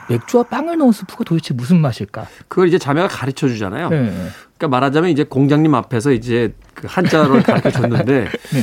[0.09, 2.27] 맥주와 빵을 넣은 수프가 도대체 무슨 맛일까?
[2.49, 3.91] 그걸 이제 자매가 가르쳐 주잖아요.
[3.91, 4.13] 네.
[4.57, 8.61] 그러니까 말하자면 이제 공장님 앞에서 이제 그 한자를 가르쳐 줬는데 네.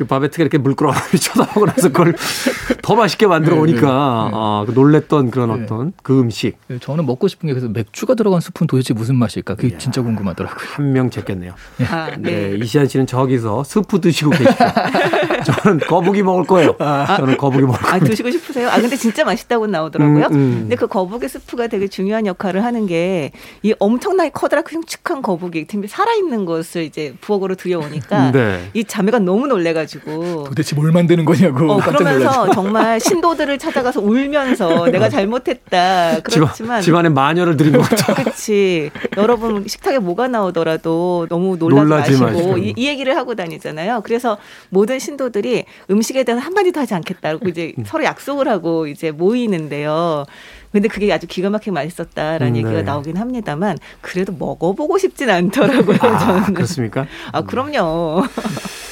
[0.00, 2.14] 그 바베트가 이렇게 물끄러미 쳐다보고 나서 그걸
[2.80, 3.90] 더 맛있게 만들어 네, 오니까 네, 네.
[4.34, 5.64] 아, 그 놀랬던 그런 네.
[5.64, 9.56] 어떤 그 음식 저는 먹고 싶은 게 그래서 맥주가 들어간 수프는 도대체 무슨 맛일까?
[9.56, 10.56] 그게 진짜 궁금하더라고요.
[10.74, 11.52] 한 명 제꼈네요.
[11.90, 12.50] 아, 네.
[12.50, 12.56] 네.
[12.64, 14.50] 이시안 씨는 저기서 스프 드시고 계시죠.
[15.62, 16.74] 저는 거북이 먹을 거예요.
[17.16, 18.04] 저는 거북이 먹을 아, 거예요.
[18.04, 18.68] 드시고 싶으세요?
[18.70, 20.26] 아, 근데 진짜 맛있다고 나오더라고요.
[20.30, 20.56] 음, 음.
[20.62, 23.30] 근데 그 거북이 스프가 되게 중요한 역할을 하는 게
[23.62, 28.70] 이 엄청나게 커다랗고 흉측한 거북이, 살아있는 것을 이제 부엌으로 들여오니까 네.
[28.74, 31.76] 이 자매가 너무 놀래가지고 도대체 뭘 만드는 거냐고 어.
[31.78, 36.20] 그러면서 정말 신도들을 찾아가서 울면서 내가 잘못했다.
[36.22, 38.14] 그렇지만 집안, 집안 에 마녀를 들인 것 같아.
[38.14, 38.90] 그렇지.
[39.16, 42.58] 여러분 식탁에 뭐가 나오더라도 너무 놀라지, 놀라지 마시고.
[42.58, 44.02] 이, 이 얘기를 하고 다니잖아요.
[44.04, 44.38] 그래서
[44.68, 47.84] 모든 신도들이 음식에 대해서 한 마디도 하지 않겠다고 이제 음.
[47.86, 50.26] 서로 약속을 하고 이제 모이는데요.
[50.72, 52.82] 근데 그게 아주 기가 막히게 맛있었다라는 음, 얘기가 네.
[52.82, 55.98] 나오긴 합니다만 그래도 먹어보고 싶진 않더라고요.
[56.00, 56.54] 아, 저는.
[56.54, 57.06] 그렇습니까?
[57.32, 58.22] 아 그럼요.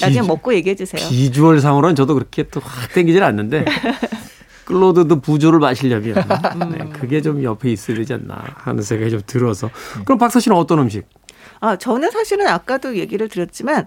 [0.00, 1.08] 나중에 비주- 먹고 얘기해 주세요.
[1.08, 3.64] 비주얼 상으로는 저도 그렇게 또 확 땡기질 않는데
[4.64, 6.16] 클로드도 부조를 마시려면
[6.62, 6.70] 음.
[6.70, 9.68] 네, 그게 좀 옆에 있어야 되지 않나 하는 생각이 좀 들어서
[10.04, 11.06] 그럼 박사 씨는 어떤 음식?
[11.58, 13.86] 아, 저는 사실은 아까도 얘기를 드렸지만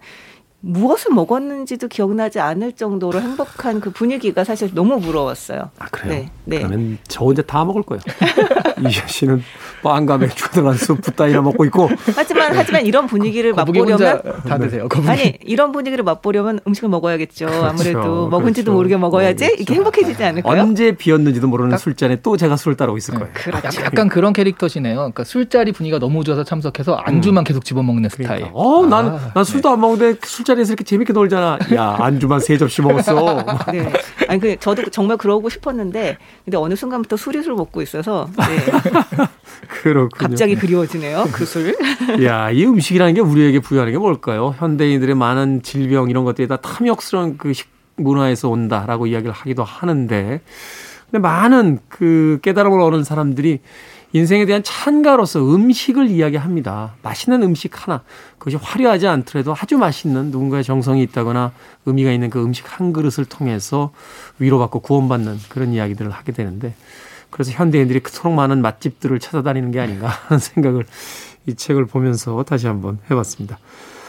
[0.73, 5.69] 무엇을 먹었는지도 기억나지 않을 정도로 행복한 그 분위기가 사실 너무 부러웠어요.
[5.77, 6.13] 아 그래요?
[6.13, 6.57] 네, 네.
[6.59, 7.99] 그러면 저 혼자 다 먹을 거예요.
[8.87, 9.43] 이시아 씨는
[9.83, 14.87] 빵과 맥주가 들어간 수프 따위나 먹고 있고 하지만 하지만 이런 분위기를 맛보려면 다 드세요.
[14.87, 15.09] 거북이.
[15.09, 17.47] 아니 이런 분위기를 맛보려면 음식을 먹어야겠죠.
[17.47, 18.73] 아무래도 먹은지도 그렇죠.
[18.77, 19.55] 모르게 먹어야지 먹어야겠죠.
[19.61, 20.61] 이렇게 행복해지지 않을까요?
[20.61, 23.27] 언제 비었는지도 모르는 술잔에 또 제가 술을 따르고 있을 거예요.
[23.65, 24.95] 약- 약간 그런 캐릭터시네요.
[24.95, 28.27] 그러니까 술자리 분위기가 너무 좋아서 참석해서 안주만 계속 집어먹는 스타일.
[28.27, 28.51] 그러니까.
[28.53, 31.59] 어, 난, 아, 난 술도 안 먹는데 술 자리에서 이렇게 재밌게 놀잖아.
[31.73, 33.43] 야, 안주만 세 접시 먹었어.
[33.71, 33.91] 네.
[34.27, 39.25] 아니 그 저도 정말 그러고 싶었는데 근데 어느 순간부터 술이 술 먹고 있어서 네.
[39.67, 40.09] 그렇군요.
[40.29, 41.25] 갑자기 그리워지네요.
[41.31, 41.75] 그 술.
[42.23, 44.55] 야, 이 음식이라는 게 우리에게 부여하는 게 뭘까요?
[44.57, 50.41] 현대인들의 많은 질병 이런 것들이 다 탐욕스러운 그 식문화에서 온다라고 이야기를 하기도 하는데,
[51.13, 53.59] 근데 많은 그 깨달음을 얻은 사람들이
[54.13, 56.95] 인생에 대한 찬가로서 음식을 이야기합니다.
[57.03, 58.01] 맛있는 음식 하나,
[58.39, 61.51] 그것이 화려하지 않더라도 아주 맛있는 누군가의 정성이 있다거나
[61.85, 63.91] 의미가 있는 그 음식 한 그릇을 통해서
[64.39, 66.73] 위로받고 구원받는 그런 이야기들을 하게 되는데,
[67.29, 70.83] 그래서 현대인들이 그토록 많은 맛집들을 찾아다니는 게 아닌가 하는 생각을
[71.45, 73.59] 이 책을 보면서 다시 한번 해봤습니다.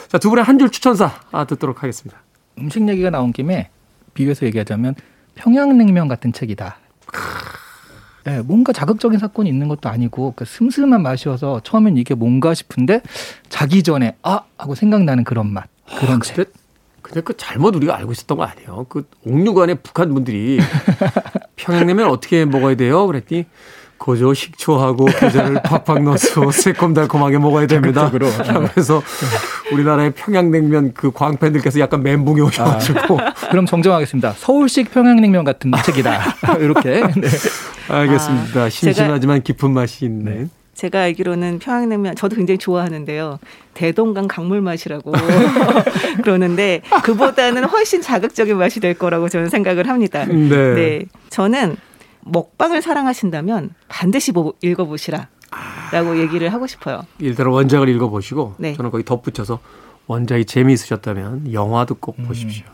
[0.09, 2.19] 자, 두 분의 한 줄 추천사 아, 듣도록 하겠습니다.
[2.59, 3.69] 음식 얘기가 나온 김에
[4.15, 4.95] 비교해서 얘기하자면
[5.35, 6.79] 평양냉면 같은 책이다.
[8.25, 13.03] 네, 뭔가 자극적인 사건이 있는 것도 아니고 그 슴슴한 맛이어서 처음엔 이게 뭔가 싶은데
[13.51, 16.37] 자기 전에 아 하고 생각나는 그런 맛 그런 책.
[16.37, 16.51] 근데,
[17.03, 18.87] 근데 그 잘못 우리가 알고 있었던 거 아니에요?
[18.89, 20.59] 그 옥류관의 북한 분들이
[21.57, 23.07] 평양냉면 어떻게 먹어야 돼요?
[23.07, 23.45] 그랬더니
[24.05, 28.11] 고조 식초하고 계절을 팍팍 넣어서 새콤달콤하게 먹어야 됩니다.
[28.13, 29.03] 그래서
[29.73, 33.19] 우리나라의 평양냉면 그 광팬들께서 약간 멘붕이 오셔가지고
[33.51, 34.35] 그럼 정정하겠습니다.
[34.37, 36.21] 서울식 평양냉면 같은 책이다.
[36.61, 37.01] 이렇게.
[37.01, 37.29] 네.
[37.89, 38.65] 알겠습니다.
[38.65, 40.51] 아, 심심하지만 깊은 맛이 있는.
[40.75, 43.39] 제가 알기로는 평양냉면 저도 굉장히 좋아하는데요.
[43.73, 45.13] 대동강 강물 맛이라고
[46.23, 50.27] 그러는데 그보다는 훨씬 자극적인 맛이 될 거라고 저는 생각을 합니다.
[50.27, 50.75] 네.
[50.75, 51.03] 네.
[51.31, 51.77] 저는
[52.25, 55.29] 먹방을 사랑하신다면 반드시 보- 읽어보시라.
[55.93, 57.03] 라고 얘기를 하고 싶어요.
[57.19, 58.75] 일단 원작을 읽어보시고 네.
[58.75, 59.61] 저는 거기 덧붙여서
[60.07, 62.25] 원작이 재미있으셨다면 영화도 꼭 음.
[62.27, 62.65] 보십시오.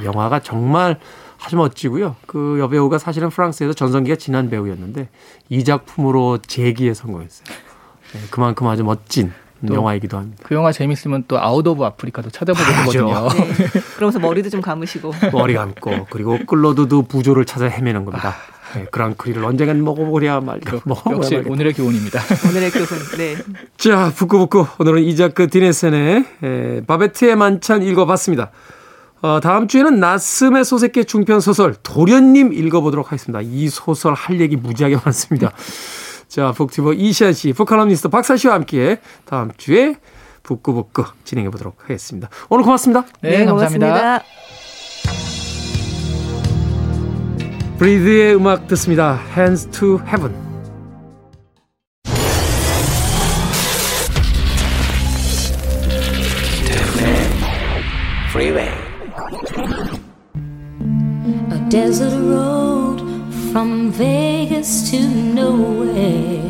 [0.00, 0.98] 네, 영화가 정말
[1.44, 2.14] 아주 멋지고요.
[2.26, 5.08] 그 여배우가 사실은 프랑스에서 전성기가 지난 배우였는데
[5.48, 7.44] 이 작품으로 재기에 성공했어요.
[8.12, 9.32] 네, 그만큼 아주 멋진
[9.66, 10.42] 또 영화이기도 합니다.
[10.46, 12.64] 그 영화 재밌으면 또 아웃 오브 아프리카도 찾아보게.
[12.92, 13.28] 되거든요.
[13.30, 13.70] 네.
[13.96, 15.12] 그러면서 머리도 좀 감으시고.
[15.32, 18.34] 머리 감고 그리고 끌로 드 부조를 찾아 헤매는 겁니다.
[18.74, 21.50] 네, Grand Cru를 언젠간 먹어보랴 말까 먹어보랴 역시 말까.
[21.50, 22.20] 오늘의 교훈입니다.
[22.48, 22.86] 오늘의 교훈.
[23.16, 23.36] 네.
[23.78, 24.66] 자, 북구북구.
[24.78, 28.50] 오늘은 이자크 디네센의 에, 바베트의 만찬 읽어봤습니다.
[29.22, 33.40] 어, 다음 주에는 나쓰메 소세키의 중편 소설 도련님 읽어보도록 하겠습니다.
[33.42, 35.52] 이 소설 할 얘기 무지하게 많습니다.
[36.28, 39.96] 자, 북튜버 이시안 씨, 북칼럼니스트 박사 씨와 함께 다음 주에
[40.42, 42.28] 북구북구 진행해 보도록 하겠습니다.
[42.48, 43.06] 오늘 고맙습니다.
[43.22, 43.86] 네, 감사합니다.
[43.86, 44.63] 고맙습니다.
[47.84, 49.20] 브리드의 음악 듣습니다.
[49.36, 50.34] Hands to Heaven.
[58.30, 58.70] Freeway.
[61.52, 63.02] A desert road
[63.50, 65.00] from Vegas to
[65.34, 66.40] nowhere.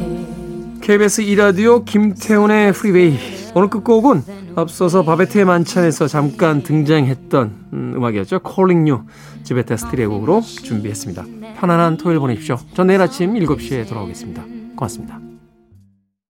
[0.82, 4.22] KBS 이라디오 김태훈의 프리웨이 오늘 끝곡은
[4.57, 8.40] 앞서서 바베트의 만찬에서 잠깐 등장했던 음, 음악이었죠.
[8.46, 9.05] Calling You
[9.45, 11.24] 제베타 스틸의 곡으로 준비했습니다.
[11.57, 12.59] 편안한 토요일 보내십시오.
[12.74, 14.44] 전 내일 아침 7시에 돌아오겠습니다.
[14.76, 15.24] 고맙습니다